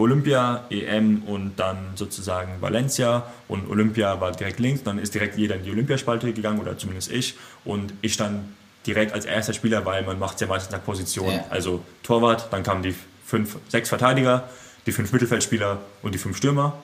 [0.00, 3.24] Olympia, EM und dann sozusagen Valencia.
[3.48, 7.10] Und Olympia war direkt links, dann ist direkt jeder in die Olympiaspalte gegangen oder zumindest
[7.12, 7.36] ich.
[7.64, 8.40] Und ich stand
[8.86, 11.44] direkt als erster Spieler, weil man macht es ja meistens nach Position, ja.
[11.50, 12.94] also Torwart, dann kamen die
[13.24, 14.48] fünf, sechs Verteidiger,
[14.86, 16.78] die fünf Mittelfeldspieler und die fünf Stürmer.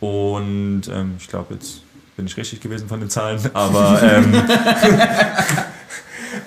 [0.00, 1.82] Und ähm, ich glaube, jetzt
[2.16, 4.32] bin ich richtig gewesen von den Zahlen, aber ähm,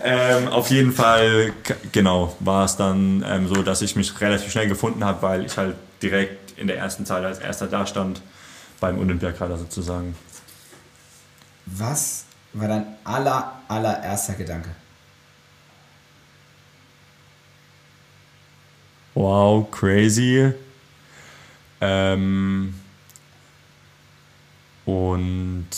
[0.04, 1.54] ähm, auf jeden Fall,
[1.92, 5.58] genau, war es dann ähm, so, dass ich mich relativ schnell gefunden habe, weil ich
[5.58, 8.22] halt direkt in der ersten Zahl als erster da stand
[8.80, 10.16] beim Olympiakader sozusagen.
[11.66, 14.70] Was war dein aller, allererster Gedanke?
[19.14, 20.54] Wow, crazy.
[21.82, 22.74] Ähm,
[24.86, 25.70] und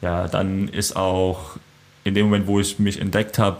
[0.00, 1.56] ja, dann ist auch
[2.04, 3.58] in dem Moment, wo ich mich entdeckt habe,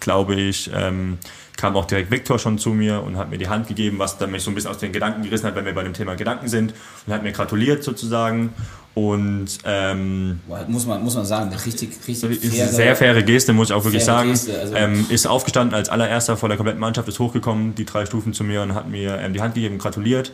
[0.00, 1.18] glaube ich, ähm,
[1.56, 4.30] kam auch direkt Viktor schon zu mir und hat mir die Hand gegeben, was dann
[4.30, 6.48] mich so ein bisschen aus den Gedanken gerissen hat, wenn wir bei dem Thema Gedanken
[6.48, 6.74] sind
[7.06, 8.52] und hat mir gratuliert sozusagen
[8.94, 13.68] und ähm, muss man muss man sagen, eine richtig richtig faire, sehr faire Geste muss
[13.68, 14.30] ich auch wirklich sagen.
[14.30, 18.06] Geste, also ähm, ist aufgestanden als allererster vor der kompletten Mannschaft, ist hochgekommen, die drei
[18.06, 20.32] Stufen zu mir und hat mir ähm, die Hand gegeben, gratuliert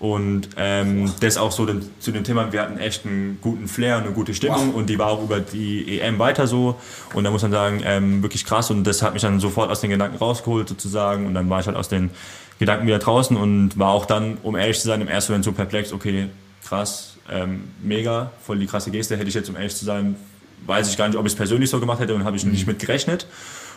[0.00, 3.96] und ähm, das auch so den, zu dem Thema, wir hatten echt einen guten Flair
[3.96, 4.74] und eine gute Stimmung wow.
[4.76, 6.78] und die war auch über die EM weiter so.
[7.14, 9.80] Und da muss man sagen, ähm, wirklich krass und das hat mich dann sofort aus
[9.80, 12.10] den Gedanken rausgeholt sozusagen und dann war ich halt aus den
[12.60, 15.52] Gedanken wieder draußen und war auch dann, um ehrlich zu sein, im ersten Moment so
[15.52, 16.28] perplex, okay,
[16.64, 20.14] krass, ähm, mega, voll die krasse Geste, hätte ich jetzt, um ehrlich zu sein,
[20.66, 22.52] weiß ich gar nicht, ob ich es persönlich so gemacht hätte und habe ich mhm.
[22.52, 23.26] nicht mit gerechnet.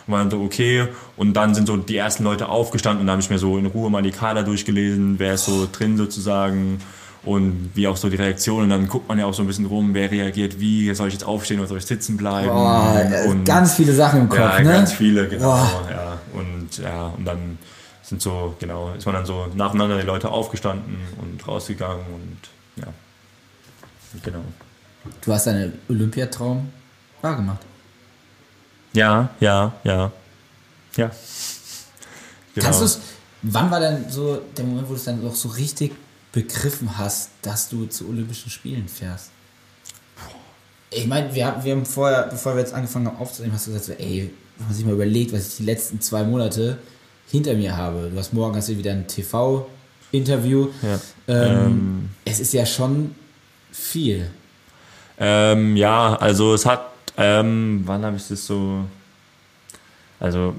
[0.06, 0.88] Und man so, okay.
[1.16, 3.66] Und dann sind so die ersten Leute aufgestanden und da habe ich mir so in
[3.66, 6.80] Ruhe mal die Kader durchgelesen, wer ist so drin sozusagen
[7.24, 8.64] und wie auch so die Reaktionen.
[8.64, 11.14] Und dann guckt man ja auch so ein bisschen rum, wer reagiert wie, soll ich
[11.14, 12.48] jetzt aufstehen oder soll ich sitzen bleiben?
[12.48, 14.64] Boah, und ganz viele Sachen im Kopf, ja, ne?
[14.64, 15.46] ganz viele, genau.
[15.46, 15.88] Boah.
[15.90, 16.18] Ja.
[16.32, 17.58] Und ja, und dann
[18.02, 22.88] sind so, genau, ist man dann so nacheinander die Leute aufgestanden und rausgegangen und ja.
[24.22, 24.42] Genau.
[25.24, 26.70] Du hast deinen Olympiatraum
[27.22, 27.60] wahrgemacht.
[28.92, 30.12] Ja, ja, ja.
[30.96, 31.10] Ja.
[32.54, 32.64] Genau.
[32.66, 33.00] Kannst du es,
[33.42, 35.92] wann war dann so der Moment, wo du es dann auch so richtig
[36.32, 39.30] begriffen hast, dass du zu Olympischen Spielen fährst?
[40.90, 43.72] Ich meine, wir, haben- wir haben vorher, bevor wir jetzt angefangen haben aufzunehmen, hast du
[43.72, 46.78] gesagt, so, ey, wenn man sich mal überlegt, was ich die letzten zwei Monate
[47.30, 48.10] hinter mir habe.
[48.12, 50.68] Du hast morgen hast du wieder ein TV-Interview.
[50.82, 51.00] Ja.
[51.28, 52.10] Ähm, Ähm.
[52.26, 53.14] Es ist ja schon
[53.70, 54.30] viel.
[55.18, 58.84] Ähm, ja, also es hat, ähm, wann habe ich das so,
[60.20, 60.54] also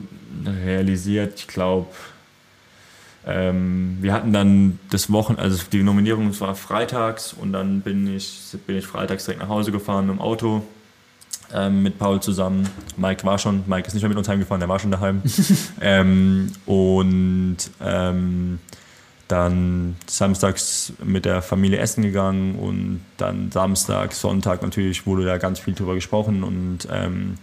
[0.45, 1.88] realisiert, ich glaube,
[3.26, 8.41] ähm, wir hatten dann das Wochen, also die Nominierung war freitags und dann bin ich,
[8.68, 10.64] bin ich freitags direkt nach Hause gefahren mit dem Auto
[11.54, 12.68] ähm, mit Paul zusammen.
[12.97, 15.22] Mike war schon, Mike ist nicht mehr mit uns heimgefahren, der war schon daheim.
[15.82, 18.60] ähm, und ähm,
[19.28, 25.60] dann samstags mit der Familie essen gegangen und dann Samstag, Sonntag natürlich wurde da ganz
[25.60, 27.36] viel drüber gesprochen und ähm,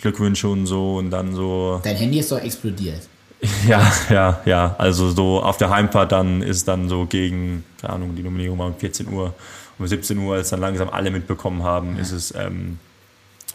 [0.00, 3.02] Glückwünsche und so und dann so, Dein Handy ist doch explodiert.
[3.66, 8.14] ja, ja, ja, also so auf der Heimfahrt dann ist dann so gegen, keine Ahnung,
[8.14, 9.34] die Nominierung war um 14 Uhr,
[9.78, 12.78] um 17 Uhr, als dann langsam alle mitbekommen haben, ist es ähm,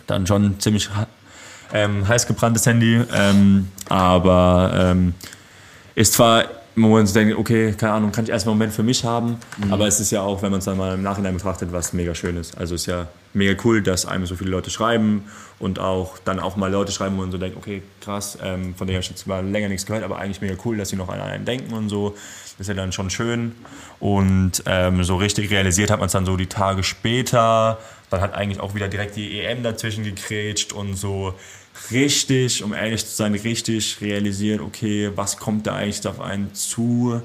[0.08, 0.90] dann schon ziemlich
[1.74, 5.14] ähm, heiß gebranntes Handy, ähm, aber ähm,
[5.94, 6.46] ist zwar
[6.82, 9.38] Moment so denkt, okay, keine Ahnung, kann ich erstmal einen Moment für mich haben,
[9.70, 12.14] aber es ist ja auch, wenn man es dann mal im Nachhinein betrachtet, was mega
[12.14, 12.58] schön ist.
[12.58, 15.24] Also es ist ja mega cool, dass einem so viele Leute schreiben
[15.60, 18.88] und auch dann auch mal Leute schreiben, wo man so denkt, okay, krass, ähm, von
[18.88, 21.10] denen habe ich jetzt mal länger nichts gehört, aber eigentlich mega cool, dass sie noch
[21.10, 22.16] an einen denken und so.
[22.58, 23.54] Das ist ja dann schon schön.
[24.00, 27.80] Und ähm, so richtig realisiert hat man es dann so die Tage später.
[28.10, 31.34] Dann hat eigentlich auch wieder direkt die EM dazwischen gegrätscht und so
[31.92, 37.22] richtig, um ehrlich zu sein, richtig realisiert, okay, was kommt da eigentlich auf einen zu,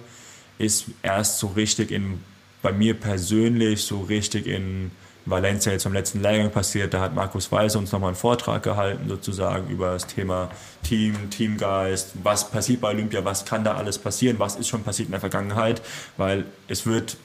[0.58, 2.20] ist erst so richtig in,
[2.62, 4.90] bei mir persönlich, so richtig in
[5.26, 6.94] Valencia jetzt beim letzten Lehrgang passiert.
[6.94, 10.50] Da hat Markus Weiser uns nochmal einen Vortrag gehalten, sozusagen über das Thema
[10.82, 15.08] Team, Teamgeist, was passiert bei Olympia, was kann da alles passieren, was ist schon passiert
[15.08, 15.82] in der Vergangenheit,
[16.16, 17.16] weil es wird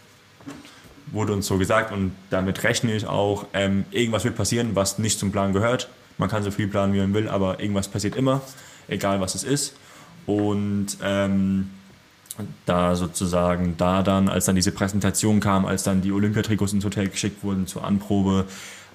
[1.12, 3.46] wurde uns so gesagt und damit rechne ich auch.
[3.54, 5.88] Ähm, irgendwas wird passieren, was nicht zum Plan gehört.
[6.18, 8.42] Man kann so viel planen, wie man will, aber irgendwas passiert immer,
[8.88, 9.76] egal was es ist.
[10.26, 11.70] Und ähm,
[12.66, 17.08] da sozusagen, da dann, als dann diese Präsentation kam, als dann die Olympiatrikots ins Hotel
[17.10, 18.46] geschickt wurden zur Anprobe,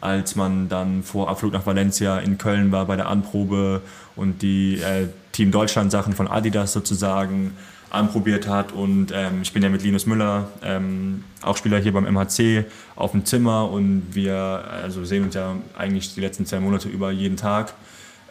[0.00, 3.82] als man dann vor Abflug nach Valencia in Köln war bei der Anprobe
[4.16, 7.56] und die äh, Team Deutschland Sachen von Adidas sozusagen
[7.90, 12.04] anprobiert hat und ähm, ich bin ja mit Linus Müller, ähm, auch Spieler hier beim
[12.04, 14.36] MHC, auf dem Zimmer und wir
[14.82, 17.74] also sehen uns ja eigentlich die letzten zwei Monate über jeden Tag.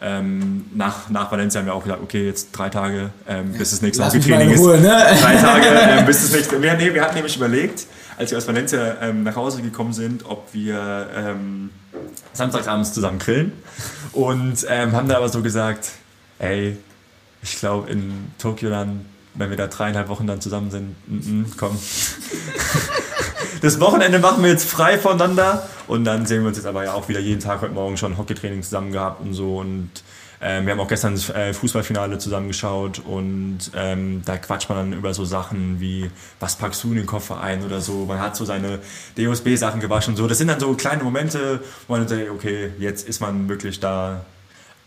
[0.02, 3.82] Ähm, nach, nach Valencia haben wir auch gesagt, okay, jetzt drei Tage, ähm, bis das
[3.82, 4.60] nächste Hockeytraining in ist.
[4.60, 4.88] Ruhe, ne?
[5.20, 5.66] Drei Tage,
[5.98, 6.62] ähm, bis das nächste.
[6.62, 7.86] Wir, nee, wir hatten nämlich überlegt,
[8.16, 11.70] als wir aus Valencia ähm, nach Hause gekommen sind, ob wir ähm,
[12.32, 13.52] samstagsabends zusammen grillen
[14.12, 15.90] und ähm, haben dann aber so gesagt,
[16.38, 16.78] ey,
[17.42, 21.46] ich glaube in Tokio dann, wenn wir da dreieinhalb Wochen dann zusammen sind, mm, mm,
[21.58, 21.78] komm.
[23.60, 25.68] Das Wochenende machen wir jetzt frei voneinander.
[25.86, 27.60] Und dann sehen wir uns jetzt aber ja auch wieder jeden Tag.
[27.60, 29.58] Heute Morgen schon Hockeytraining zusammen gehabt und so.
[29.58, 29.90] Und
[30.40, 33.00] ähm, wir haben auch gestern das äh, Fußballfinale zusammengeschaut.
[33.00, 37.06] Und ähm, da quatscht man dann über so Sachen wie, was packst du in den
[37.06, 38.06] Koffer ein oder so.
[38.06, 38.78] Man hat so seine
[39.18, 40.26] DOSB-Sachen gewaschen und so.
[40.26, 44.24] Das sind dann so kleine Momente, wo man denkt, okay, jetzt ist man wirklich da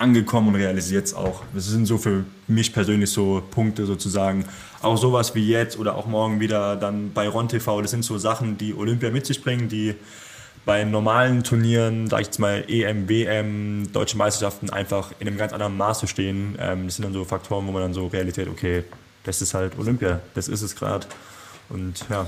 [0.03, 1.41] angekommen und realisiert es auch.
[1.55, 4.45] Das sind so für mich persönlich so Punkte sozusagen.
[4.81, 7.81] Auch sowas wie jetzt oder auch morgen wieder dann bei Ron TV.
[7.81, 9.95] Das sind so Sachen, die Olympia mit sich bringen, die
[10.65, 15.53] bei normalen Turnieren, sag ich jetzt mal EM, WM, deutsche Meisterschaften einfach in einem ganz
[15.53, 16.55] anderen Maße stehen.
[16.59, 18.83] Ähm, das sind dann so Faktoren, wo man dann so realisiert, okay,
[19.23, 21.07] das ist halt Olympia, das ist es gerade.
[21.69, 22.27] Und ja.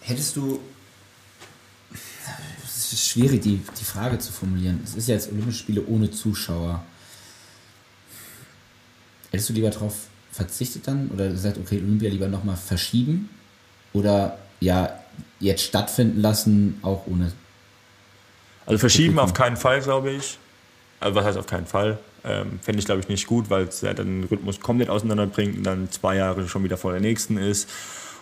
[0.00, 0.60] Hättest du.
[2.96, 4.80] Es ist schwierig, die, die Frage zu formulieren.
[4.82, 6.82] Es ist ja jetzt Olympische Spiele ohne Zuschauer.
[9.30, 11.10] Hättest du lieber darauf verzichtet dann?
[11.10, 13.28] Oder gesagt, okay, Olympia lieber nochmal verschieben?
[13.92, 14.98] Oder ja,
[15.40, 17.32] jetzt stattfinden lassen, auch ohne.
[18.64, 20.38] Also verschieben auf keinen Fall, glaube ich.
[20.98, 21.98] Also was heißt auf keinen Fall?
[22.24, 25.58] Ähm, Fände ich, glaube ich, nicht gut, weil es ja dann den Rhythmus komplett auseinanderbringt
[25.58, 27.68] und dann zwei Jahre schon wieder vor der nächsten ist.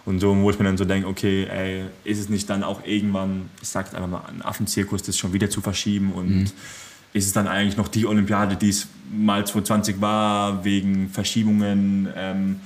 [0.07, 2.85] Und so, wo ich mir dann so denke, okay, ey, ist es nicht dann auch
[2.85, 6.53] irgendwann, ich sag's einfach mal, ein Affenzirkus, das schon wieder zu verschieben und
[7.15, 12.09] ist es dann eigentlich noch die Olympiade, die es mal 2020 war, wegen Verschiebungen.
[12.17, 12.57] Ähm,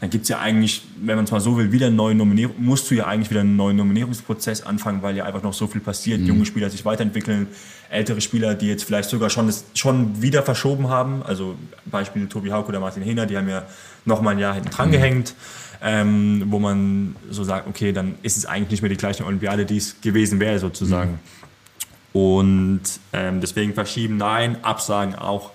[0.00, 2.56] dann gibt es ja eigentlich, wenn man es mal so will, wieder einen neuen Nominierung,
[2.58, 5.80] musst du ja eigentlich wieder einen neuen Nominierungsprozess anfangen, weil ja einfach noch so viel
[5.80, 6.20] passiert.
[6.20, 6.26] Mhm.
[6.26, 7.46] Junge Spieler sich weiterentwickeln,
[7.88, 11.22] ältere Spieler, die jetzt vielleicht sogar schon, das, schon wieder verschoben haben.
[11.22, 13.64] Also Beispiel Tobi Hauke oder Martin Hehner, die haben ja
[14.04, 14.92] noch mal ein Jahr hinten dran mhm.
[14.92, 15.34] gehängt,
[15.82, 19.66] ähm, wo man so sagt, okay, dann ist es eigentlich nicht mehr die gleiche Olympiade,
[19.66, 21.12] die es gewesen wäre sozusagen.
[21.12, 22.20] Mhm.
[22.20, 25.50] Und ähm, deswegen verschieben, nein, absagen auch,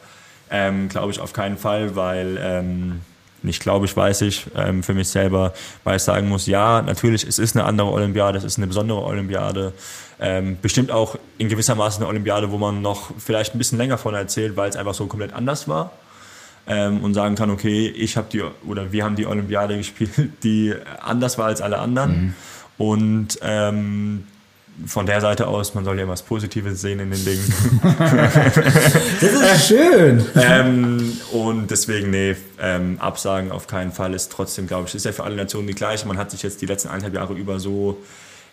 [0.49, 3.01] ähm, glaube ich auf keinen Fall, weil ähm,
[3.43, 5.53] nicht glaube ich, weiß ich ähm, für mich selber,
[5.83, 9.03] weil ich sagen muss, ja, natürlich, es ist eine andere Olympiade, es ist eine besondere
[9.03, 9.73] Olympiade.
[10.19, 13.97] Ähm, bestimmt auch in gewisser Maße eine Olympiade, wo man noch vielleicht ein bisschen länger
[13.97, 15.91] von erzählt, weil es einfach so komplett anders war.
[16.69, 20.11] Ähm, und sagen kann, okay, ich habe die oder wir haben die Olympiade gespielt,
[20.43, 22.11] die anders war als alle anderen.
[22.11, 22.33] Mhm.
[22.77, 24.23] Und ähm,
[24.85, 27.53] von der Seite aus, man soll ja was Positives sehen in den Dingen.
[29.21, 30.23] das ist schön.
[30.35, 35.11] ähm, und deswegen, nee, ähm, Absagen auf keinen Fall ist trotzdem, glaube ich, ist ja
[35.11, 36.07] für alle Nationen die gleiche.
[36.07, 37.97] Man hat sich jetzt die letzten eineinhalb Jahre über so,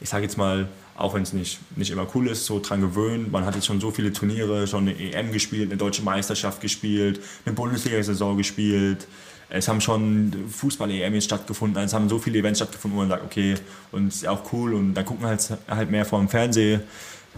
[0.00, 3.32] ich sage jetzt mal, auch wenn es nicht, nicht immer cool ist, so dran gewöhnt.
[3.32, 7.20] Man hat jetzt schon so viele Turniere, schon eine EM gespielt, eine deutsche Meisterschaft gespielt,
[7.44, 9.06] eine Bundesliga-Saison gespielt
[9.50, 13.24] es haben schon Fußball-EM jetzt stattgefunden, es haben so viele Events stattgefunden, wo man sagt,
[13.24, 13.54] okay,
[13.92, 16.82] und ist auch cool und da gucken wir halt, halt mehr vor dem Fernsehen.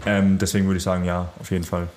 [0.05, 1.87] Ähm, deswegen würde ich sagen, ja, auf jeden Fall.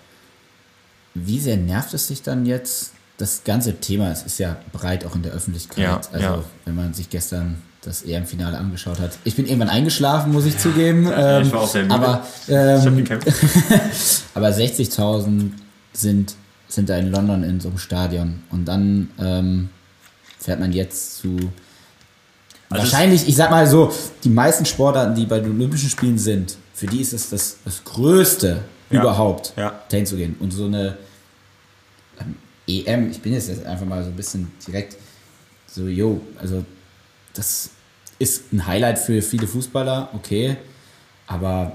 [1.15, 2.93] Wie sehr nervt es sich dann jetzt?
[3.19, 5.85] Das ganze Thema, es ist ja breit auch in der Öffentlichkeit.
[5.85, 6.45] Ja, also, ja.
[6.65, 9.19] wenn man sich gestern das EM-Finale angeschaut hat.
[9.25, 11.07] Ich bin irgendwann eingeschlafen, muss ich zugeben.
[11.07, 11.95] Ja, ich war auch sehr müde.
[11.95, 13.07] Aber, ähm,
[14.35, 15.51] aber 60.000
[15.93, 16.35] sind,
[16.69, 18.43] sind da in London in so einem Stadion.
[18.51, 19.71] Und dann ähm,
[20.39, 21.37] fährt man jetzt zu.
[22.69, 23.93] Also wahrscheinlich, ich sag mal so,
[24.25, 27.83] die meisten Sportarten, die bei den Olympischen Spielen sind, für die ist es das, das
[27.85, 28.61] Größte
[28.91, 29.01] ja.
[29.01, 29.73] überhaupt, ja.
[29.89, 30.37] dahin zu gehen.
[30.39, 30.99] Und so eine
[32.21, 34.97] ähm, EM, ich bin jetzt einfach mal so ein bisschen direkt
[35.67, 36.65] so, yo, also
[37.35, 37.71] das
[38.19, 40.57] ist ein Highlight für viele Fußballer, okay,
[41.27, 41.73] aber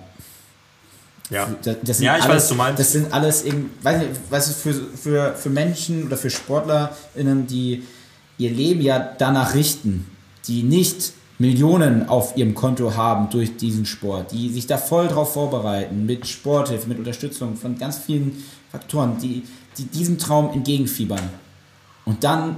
[1.30, 2.80] ja, das, das ja ich alles, weiß, was du meinst.
[2.80, 3.46] Das sind alles,
[3.82, 7.84] weiß nicht, was ist für, für, für Menschen oder für SportlerInnen, die
[8.38, 10.10] ihr Leben ja danach richten,
[10.48, 15.34] die nicht Millionen auf ihrem Konto haben durch diesen Sport, die sich da voll drauf
[15.34, 19.44] vorbereiten, mit Sporthilfe, mit Unterstützung von ganz vielen Faktoren, die,
[19.78, 21.30] die diesem Traum entgegenfiebern.
[22.06, 22.58] Und dann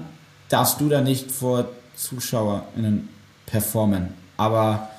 [0.50, 3.10] darfst du da nicht vor ZuschauerInnen
[3.46, 4.14] performen.
[4.38, 4.90] Aber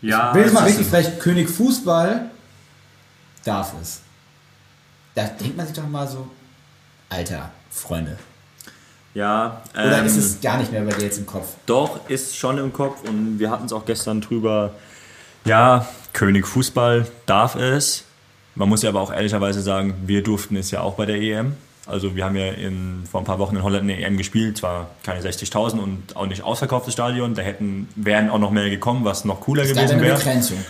[0.00, 2.30] ja, ich will es mal richtig vielleicht König Fußball
[3.44, 4.00] darf es.
[5.14, 6.28] Da denkt man sich doch mal so,
[7.08, 8.18] Alter, Freunde,
[9.16, 9.62] ja.
[9.72, 11.54] Oder ähm, ist es gar nicht mehr bei dir jetzt im Kopf?
[11.64, 14.74] Doch, ist schon im Kopf und wir hatten es auch gestern drüber.
[15.46, 18.04] Ja, König Fußball darf es.
[18.54, 21.56] Man muss ja aber auch ehrlicherweise sagen, wir durften es ja auch bei der EM.
[21.86, 24.90] Also wir haben ja in, vor ein paar Wochen in Holland eine EM gespielt, zwar
[25.04, 29.24] keine 60.000 und auch nicht ausverkauftes Stadion, da hätten, wären auch noch mehr gekommen, was
[29.24, 30.18] noch cooler es gewesen wäre.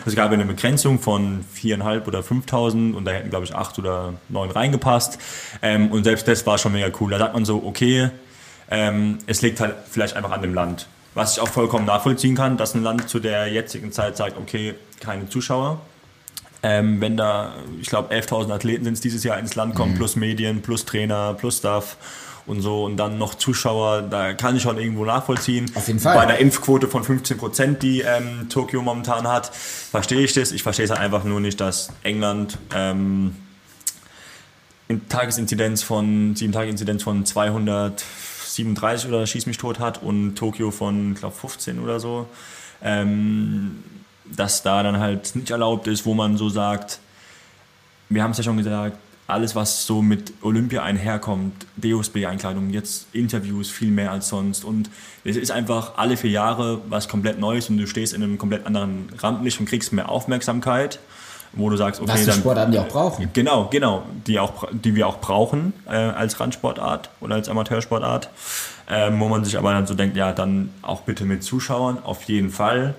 [0.04, 4.12] Es gab eine Begrenzung von 4.500 oder 5.000 und da hätten glaube ich 8 oder
[4.28, 5.18] 9 reingepasst
[5.62, 7.10] ähm, und selbst das war schon mega cool.
[7.10, 8.10] Da sagt man so, okay,
[8.70, 10.86] ähm, es liegt halt vielleicht einfach an dem Land.
[11.14, 14.74] Was ich auch vollkommen nachvollziehen kann, dass ein Land zu der jetzigen Zeit sagt, okay,
[15.00, 15.80] keine Zuschauer.
[16.62, 19.98] Ähm, wenn da, ich glaube, 11.000 Athleten sind es dieses Jahr ins Land kommen, mhm.
[19.98, 21.96] plus Medien, plus Trainer, plus Staff
[22.46, 25.70] und so und dann noch Zuschauer, da kann ich schon irgendwo nachvollziehen.
[25.74, 26.16] Auf jeden Fall.
[26.16, 30.52] Bei einer Impfquote von 15 Prozent, die ähm, Tokio momentan hat, verstehe ich das.
[30.52, 33.36] Ich verstehe es halt einfach nur nicht, dass England ähm,
[35.08, 38.04] Tagesinzidenz von, sieben Tage Inzidenz von 200
[38.56, 42.26] 37 oder schieß mich tot hat und Tokio von, glaube 15 oder so.
[42.82, 43.82] Ähm,
[44.34, 46.98] dass da dann halt nicht erlaubt ist, wo man so sagt,
[48.08, 48.96] wir haben es ja schon gesagt,
[49.28, 54.64] alles, was so mit Olympia einherkommt, DOSB-Einkleidung, jetzt Interviews viel mehr als sonst.
[54.64, 54.88] Und
[55.24, 58.66] es ist einfach alle vier Jahre was komplett Neues und du stehst in einem komplett
[58.66, 61.00] anderen Rampenlicht und kriegst mehr Aufmerksamkeit
[61.56, 63.30] wo du sagst, okay, Was die dann, Sportarten die auch brauchen.
[63.32, 68.28] Genau, genau, die, auch, die wir auch brauchen äh, als Randsportart oder als Amateursportart,
[68.90, 72.24] ähm, wo man sich aber dann so denkt, ja, dann auch bitte mit Zuschauern, auf
[72.24, 72.94] jeden Fall.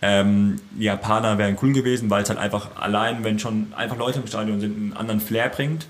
[0.00, 4.20] Ähm, die Japaner wären cool gewesen, weil es halt einfach allein, wenn schon einfach Leute
[4.20, 5.86] im Stadion sind, einen anderen Flair bringt,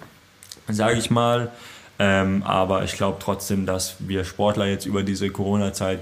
[0.68, 1.50] sage ich mal.
[1.98, 6.00] Ähm, aber ich glaube trotzdem, dass wir Sportler jetzt über diese Corona-Zeit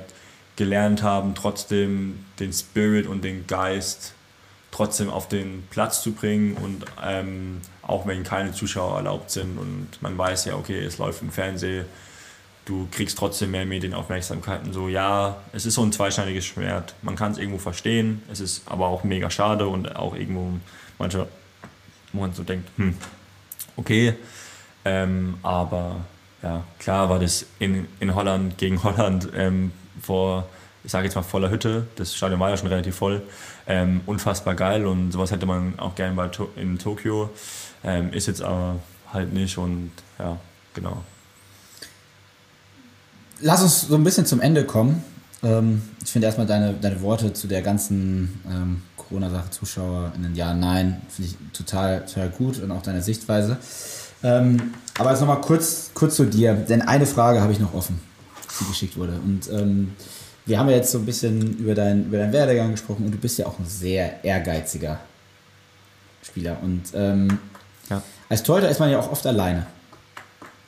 [0.57, 4.15] gelernt haben, trotzdem den Spirit und den Geist
[4.71, 9.89] trotzdem auf den Platz zu bringen und ähm, auch wenn keine Zuschauer erlaubt sind und
[10.01, 11.87] man weiß ja, okay, es läuft im Fernsehen,
[12.67, 14.73] du kriegst trotzdem mehr Medienaufmerksamkeiten.
[14.73, 16.95] So, ja, es ist so ein zweischneidiges Schwert.
[17.01, 20.59] Man kann es irgendwo verstehen, es ist aber auch mega schade und auch irgendwo
[20.99, 21.27] manche,
[22.13, 22.95] wo man so denkt, hm,
[23.77, 24.15] okay.
[24.85, 26.05] Ähm, aber
[26.43, 30.49] ja, klar war das in, in Holland gegen Holland ähm, vor,
[30.85, 31.87] ich sage jetzt mal voller Hütte.
[31.97, 33.23] Das Stadion war ja schon relativ voll.
[33.67, 37.31] Ähm, unfassbar geil und sowas hätte man auch gerne bei to in Tokio.
[37.85, 38.77] Ähm, ist jetzt aber
[39.13, 40.39] halt nicht und ja,
[40.75, 41.05] genau.
[43.41, 45.03] Lass uns so ein bisschen zum Ende kommen.
[45.43, 50.35] Ähm, ich finde erstmal deine, deine Worte zu der ganzen ähm, Corona-Sache, Zuschauer in den
[50.35, 53.59] Jahren, nein, finde ich total, total gut und auch deine Sichtweise.
[54.23, 58.01] Ähm, aber jetzt nochmal kurz, kurz zu dir, denn eine Frage habe ich noch offen,
[58.61, 59.21] die geschickt wurde.
[59.25, 59.93] Und ähm,
[60.47, 63.19] wir haben ja jetzt so ein bisschen über, dein, über deinen Werdegang gesprochen und du
[63.19, 65.01] bist ja auch ein sehr ehrgeiziger
[66.23, 66.57] Spieler.
[66.63, 67.39] Und ähm,
[67.91, 68.03] ja.
[68.29, 69.67] als Torhüter ist man ja auch oft alleine,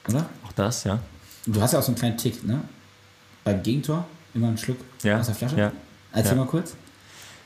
[0.08, 0.26] oder?
[0.46, 0.98] Auch das, ja.
[1.54, 2.60] Du hast ja auch so einen kleinen Tick, ne?
[3.44, 5.18] Beim Gegentor immer einen Schluck ja.
[5.18, 5.56] aus der Flasche.
[5.56, 5.72] Ja.
[6.12, 6.44] Erzähl ja.
[6.44, 6.74] mal kurz.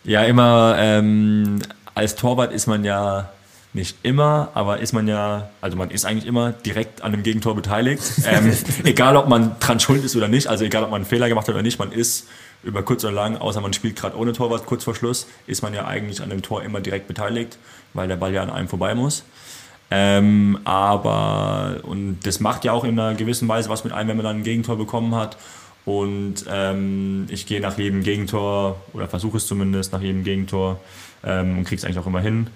[0.05, 1.61] Ja, immer ähm,
[1.95, 3.31] als Torwart ist man ja
[3.75, 7.55] nicht immer, aber ist man ja, also man ist eigentlich immer direkt an dem Gegentor
[7.55, 8.03] beteiligt.
[8.27, 8.53] Ähm,
[8.85, 11.49] egal, ob man dran schuld ist oder nicht, also egal, ob man einen Fehler gemacht
[11.49, 12.29] hat oder nicht, man ist
[12.63, 15.75] über kurz oder lang, außer man spielt gerade ohne Torwart kurz vor Schluss, ist man
[15.75, 17.59] ja eigentlich an dem Tor immer direkt beteiligt,
[17.95, 19.25] weil der Ball ja an einem vorbei muss.
[19.95, 24.17] Ähm, aber, und das macht ja auch in einer gewissen Weise was mit einem, wenn
[24.17, 25.37] man dann ein Gegentor bekommen hat.
[25.85, 30.81] Und ähm, ich gehe nach jedem Gegentor, oder versuche es zumindest nach jedem Gegentor,
[31.25, 32.47] ähm, und kriege es eigentlich auch immer hin,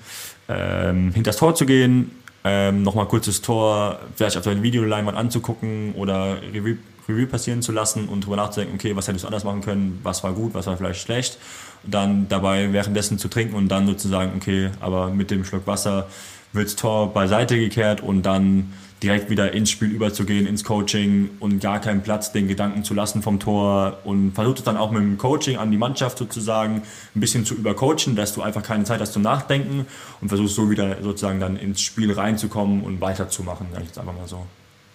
[0.49, 2.11] ähm, hinter das Tor zu gehen,
[2.43, 8.09] ähm, nochmal kurzes Tor vielleicht auf der Videoleinwand anzugucken oder Revue, Revue passieren zu lassen
[8.09, 10.79] und darüber nachzudenken, okay, was hättest du anders machen können, was war gut, was war
[10.79, 11.39] vielleicht schlecht.
[11.83, 16.07] Und dann dabei währenddessen zu trinken und dann sozusagen, okay, aber mit dem Schluck Wasser
[16.53, 18.73] wird das Tor beiseite gekehrt und dann
[19.03, 23.23] direkt wieder ins Spiel überzugehen, ins Coaching und gar keinen Platz den Gedanken zu lassen
[23.23, 26.83] vom Tor und versucht es dann auch mit dem Coaching an die Mannschaft sozusagen
[27.15, 29.87] ein bisschen zu übercoachen, dass du einfach keine Zeit hast zum Nachdenken
[30.21, 34.17] und versuchst so wieder sozusagen dann ins Spiel reinzukommen und weiterzumachen, sag ich jetzt einfach
[34.17, 34.47] mal so.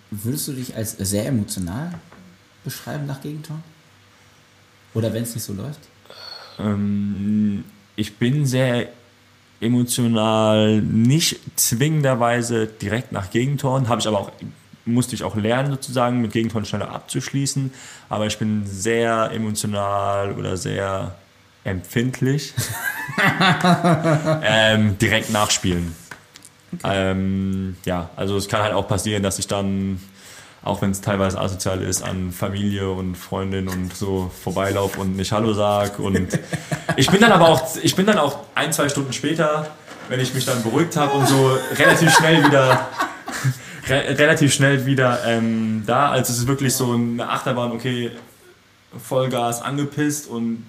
[0.10, 1.94] Würdest du dich als sehr emotional
[2.64, 3.60] beschreiben nach Gegentor?
[4.94, 5.80] Oder wenn es nicht so läuft?
[6.60, 7.64] Ähm,
[7.96, 8.90] ich bin sehr
[9.62, 14.32] emotional nicht zwingenderweise direkt nach Gegentoren, habe ich aber auch
[14.84, 17.72] musste ich auch lernen sozusagen mit Gegentoren schneller abzuschließen,
[18.10, 21.16] aber ich bin sehr emotional oder sehr
[21.64, 22.54] empfindlich
[24.44, 25.96] ähm, direkt nachspielen.
[26.74, 27.12] Okay.
[27.12, 30.02] Ähm, ja, also es kann halt auch passieren, dass ich dann
[30.64, 35.32] auch wenn es teilweise asozial ist, an Familie und Freundin und so vorbeilaufe und nicht
[35.32, 35.98] Hallo sag.
[36.00, 36.40] Und
[36.98, 39.68] ich bin dann aber auch, ich bin dann auch ein, zwei Stunden später,
[40.08, 42.88] wenn ich mich dann beruhigt habe und so relativ schnell wieder
[43.90, 46.12] re relativ schnell wieder ähm, da.
[46.12, 48.12] Also es ist wirklich so eine Achterbahn, okay,
[49.04, 50.66] Vollgas angepisst und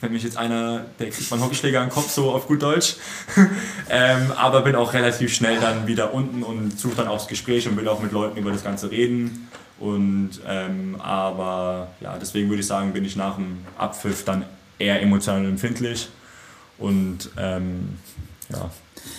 [0.00, 2.96] wenn mich jetzt einer, der kriegt mal Hockeyschläger am Kopf, so auf gut Deutsch.
[3.90, 7.68] ähm, aber bin auch relativ schnell dann wieder unten und suche dann auch das Gespräch
[7.68, 9.48] und will auch mit Leuten über das Ganze reden.
[9.78, 14.44] Und ähm, aber ja, deswegen würde ich sagen, bin ich nach dem Abpfiff dann
[14.78, 16.08] eher emotional empfindlich.
[16.78, 17.98] Und ähm,
[18.50, 18.70] ja.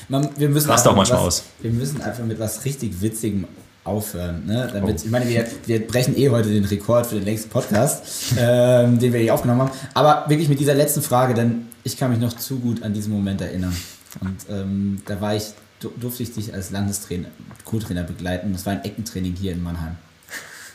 [0.07, 1.43] Man, wir müssen Rast auch manchmal was, aus.
[1.59, 3.47] Wir müssen einfach mit was richtig Witzigem
[3.83, 4.45] aufhören.
[4.45, 4.69] Ne?
[4.71, 5.05] Damit, oh.
[5.05, 9.11] Ich meine, wir, wir brechen eh heute den Rekord für den längsten Podcast, ähm, den
[9.13, 9.71] wir hier aufgenommen haben.
[9.93, 13.11] Aber wirklich mit dieser letzten Frage, denn ich kann mich noch zu gut an diesen
[13.11, 13.75] Moment erinnern.
[14.19, 17.29] Und ähm, da war ich, durfte ich dich als Landestrainer,
[17.65, 18.53] Co-Trainer begleiten.
[18.53, 19.95] Das war ein Eckentraining hier in Mannheim.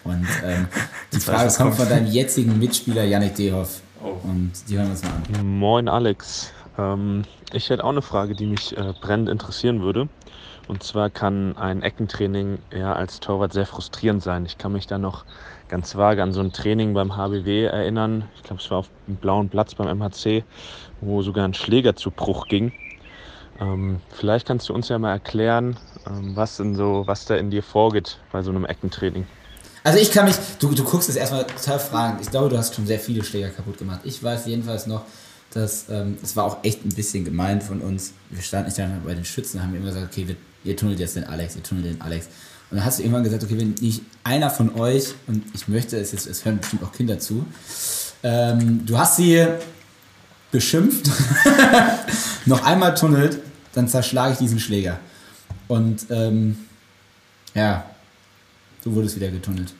[0.03, 0.67] Und ähm,
[1.13, 3.81] die Frage kommt von deinem jetzigen Mitspieler Yannick Dehoff.
[4.03, 4.17] Oh.
[4.25, 5.47] Und die hören wir uns mal an.
[5.47, 6.51] Moin Alex.
[6.79, 10.09] Ähm, ich hätte auch eine Frage, die mich äh, brennend interessieren würde.
[10.69, 14.47] Und zwar kann ein Eckentraining ja als Torwart sehr frustrierend sein.
[14.47, 15.25] Ich kann mich da noch
[15.69, 18.29] ganz vage an so ein Training beim HBW erinnern.
[18.37, 20.45] Ich glaube, es war auf dem blauen Platz beim MHC,
[21.01, 22.73] wo sogar ein Schläger zu Bruch ging.
[23.61, 27.51] Ähm, vielleicht kannst du uns ja mal erklären, ähm, was, denn so, was da in
[27.51, 29.27] dir vorgeht bei so einem Eckentraining.
[29.85, 32.19] Also ich kann mich, du, du guckst es erstmal total fragen.
[32.21, 34.01] Ich glaube, du hast schon sehr viele Schläger kaputt gemacht.
[34.03, 35.03] Ich weiß jedenfalls noch,
[35.53, 38.13] dass ähm, es war auch echt ein bisschen gemeint von uns.
[38.31, 40.37] Wir standen nicht dann bei den Schützen, haben immer gesagt, okay, wir
[40.67, 42.27] ihr tunnelt jetzt den Alex, ihr tunnelt den Alex.
[42.71, 45.97] Und dann hast du irgendwann gesagt, okay, wenn nicht einer von euch, und ich möchte,
[45.99, 47.47] es, jetzt, es hören bestimmt auch Kinder zu,
[48.23, 49.47] ähm, du hast sie
[50.51, 51.11] beschimpft,
[52.47, 53.39] noch einmal tunnelt,
[53.73, 54.99] dann zerschlage ich diesen Schläger.
[55.69, 56.57] Und ähm,
[57.55, 57.85] ja,
[58.83, 59.73] du wurdest wieder getunnelt.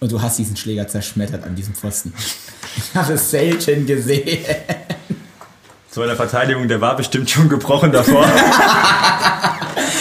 [0.00, 2.12] Und du hast diesen Schläger zerschmettert an diesem Pfosten.
[2.78, 4.44] Ich habe es selten gesehen.
[5.96, 8.26] In der Verteidigung, der war bestimmt schon gebrochen davor.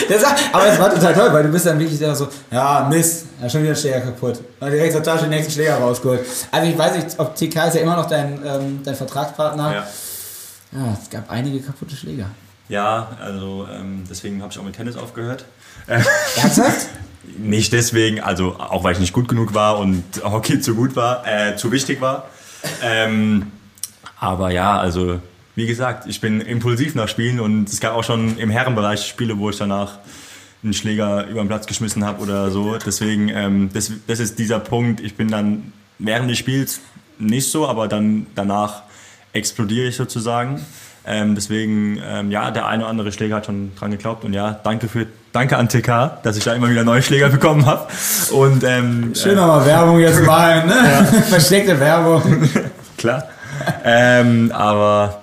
[0.08, 3.50] Sagt, aber es war total toll, weil du bist dann wirklich so, ja, Mist, ja,
[3.50, 4.40] schon wieder Schläger kaputt.
[4.60, 6.22] Und direkt zur Tasche den nächsten Schläger rausgeholt.
[6.52, 9.74] Also ich weiß nicht, ob TK ist ja immer noch dein, ähm, dein Vertragspartner.
[9.74, 9.88] Ja.
[10.80, 12.30] ja, es gab einige kaputte Schläger.
[12.68, 15.46] Ja, also ähm, deswegen habe ich auch mit Tennis aufgehört.
[15.88, 16.88] Ernsthaft?
[17.38, 21.26] Nicht deswegen, also auch weil ich nicht gut genug war und Hockey zu gut war,
[21.28, 22.30] äh, zu wichtig war.
[22.82, 23.52] Ähm,
[24.20, 25.20] aber ja, also
[25.56, 29.38] wie gesagt, ich bin impulsiv nach Spielen und es gab auch schon im Herrenbereich Spiele,
[29.38, 30.00] wo ich danach
[30.64, 32.78] einen Schläger über den Platz geschmissen habe oder so.
[32.78, 35.00] Deswegen, ähm, das, das ist dieser Punkt.
[35.00, 36.82] Ich bin dann während des Spiels
[37.20, 38.84] nicht so, aber dann danach
[39.32, 40.66] explodiere ich sozusagen.
[41.08, 44.60] Ähm, deswegen, ähm, ja, der eine oder andere Schläger hat schon dran geglaubt und ja,
[44.64, 47.88] danke für danke an TK, dass ich da immer wieder neue Schläger bekommen habe.
[48.32, 51.06] Und ähm, Schön nochmal Werbung jetzt mal, ne?
[51.30, 52.50] Versteckte Werbung.
[52.98, 53.26] klar.
[53.84, 55.22] ähm, aber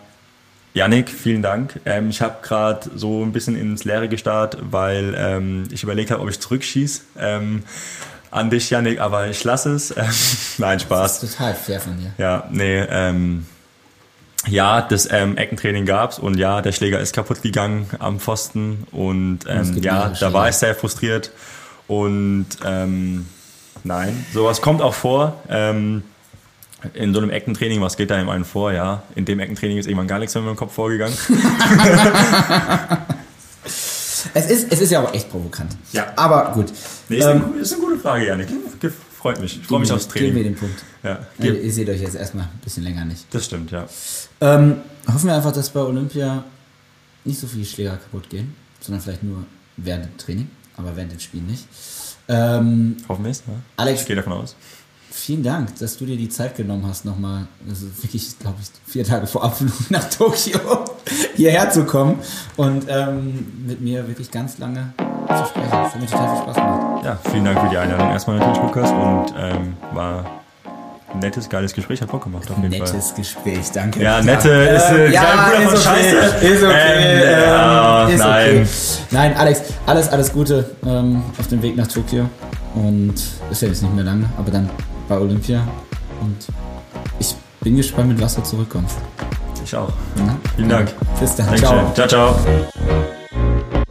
[0.75, 1.81] Janik, vielen Dank.
[1.85, 6.23] Ähm, ich habe gerade so ein bisschen ins Leere gestarrt, weil ähm, ich überlegt habe,
[6.23, 7.03] ob ich zurückschieße.
[7.19, 7.63] Ähm,
[8.31, 9.95] an dich, Janik, aber ich lasse es.
[10.59, 11.21] Nein, Spaß.
[11.21, 12.13] Das ist total fair von dir.
[12.17, 13.47] Ja, nee, ähm,
[14.49, 19.41] ja, das ähm, Eckentraining gab's und ja, der Schläger ist kaputt gegangen am Pfosten und
[19.47, 20.33] ähm, ja, da Schläger.
[20.33, 21.31] war ich sehr frustriert
[21.87, 23.27] und ähm,
[23.85, 25.41] nein, sowas kommt auch vor.
[25.49, 26.03] Ähm,
[26.95, 28.73] in so einem Eckentraining, was geht da in einem vor?
[28.73, 31.17] Ja, in dem Eckentraining ist irgendwann gar nichts mehr in meinem Kopf vorgegangen.
[34.35, 35.77] Es ist, es ist ja auch echt provokant.
[35.93, 36.13] Ja.
[36.17, 36.73] Aber gut.
[37.09, 38.49] Nee, ist, Ähm, eine, ist eine gute Frage, Janik.
[39.19, 39.61] Freut mich.
[39.61, 40.55] Ich freue mich aufs wir- Geben wir Training.
[40.55, 40.85] den Punkt.
[41.03, 43.27] Ja, Äh, Ihr seht euch jetzt erstmal ein bisschen länger nicht.
[43.35, 43.87] das stimmt, ja.
[44.41, 44.77] Ähm,
[45.13, 46.45] hoffen wir einfach, dass bei Olympia
[47.25, 49.45] nicht so viele Schläger kaputt gehen, sondern vielleicht nur
[49.77, 51.67] während dem Training, aber während dem Spiel nicht.
[52.29, 53.43] Ähm, Hoffen wir es.
[53.47, 53.55] Ja.
[53.77, 54.55] Alex, Ich gehe davon aus.
[55.13, 59.05] Vielen Dank, dass du dir die Zeit genommen hast, nochmal, also wirklich, glaube ich, vier
[59.05, 60.59] Tage vor Abflug nach Tokio
[61.37, 62.19] hierher zu kommen
[62.57, 65.71] und ähm, mit mir wirklich ganz lange zu sprechen.
[65.71, 67.05] Das hat mir total viel Spaß gemacht.
[67.05, 68.91] Ja, vielen Dank für die Einladung erstmal natürlich, Lukas.
[68.91, 70.25] Und ähm, war
[71.13, 72.81] ein nettes, geiles Gespräch, hat Bock gemacht auf jeden Fall.
[72.81, 74.03] Nettes Gespräch, danke.
[74.03, 76.47] Ja, nette ist äh, ja, Bruder von okay, Scheiße.
[76.47, 78.49] ist okay, Ähm, ähm, ja, ist nein.
[78.49, 78.67] okay.
[79.11, 82.29] Nein, Alex, alles, alles Gute ähm, auf dem Weg nach Tokio.
[82.75, 83.15] Und
[83.51, 84.71] ist ja jetzt nicht mehr lange, aber dann
[85.09, 85.67] bei Olympia.
[86.21, 86.37] Und
[87.19, 88.97] ich bin gespannt, mit was du zurückkommst.
[89.65, 89.93] Ich auch.
[90.17, 90.37] Ja?
[90.57, 90.93] Vielen Dank.
[91.21, 91.47] Bis dann.
[91.47, 91.95] Dankeschön.
[91.95, 92.09] Ciao.
[92.09, 92.35] ciao.
[92.35, 93.82] ciao.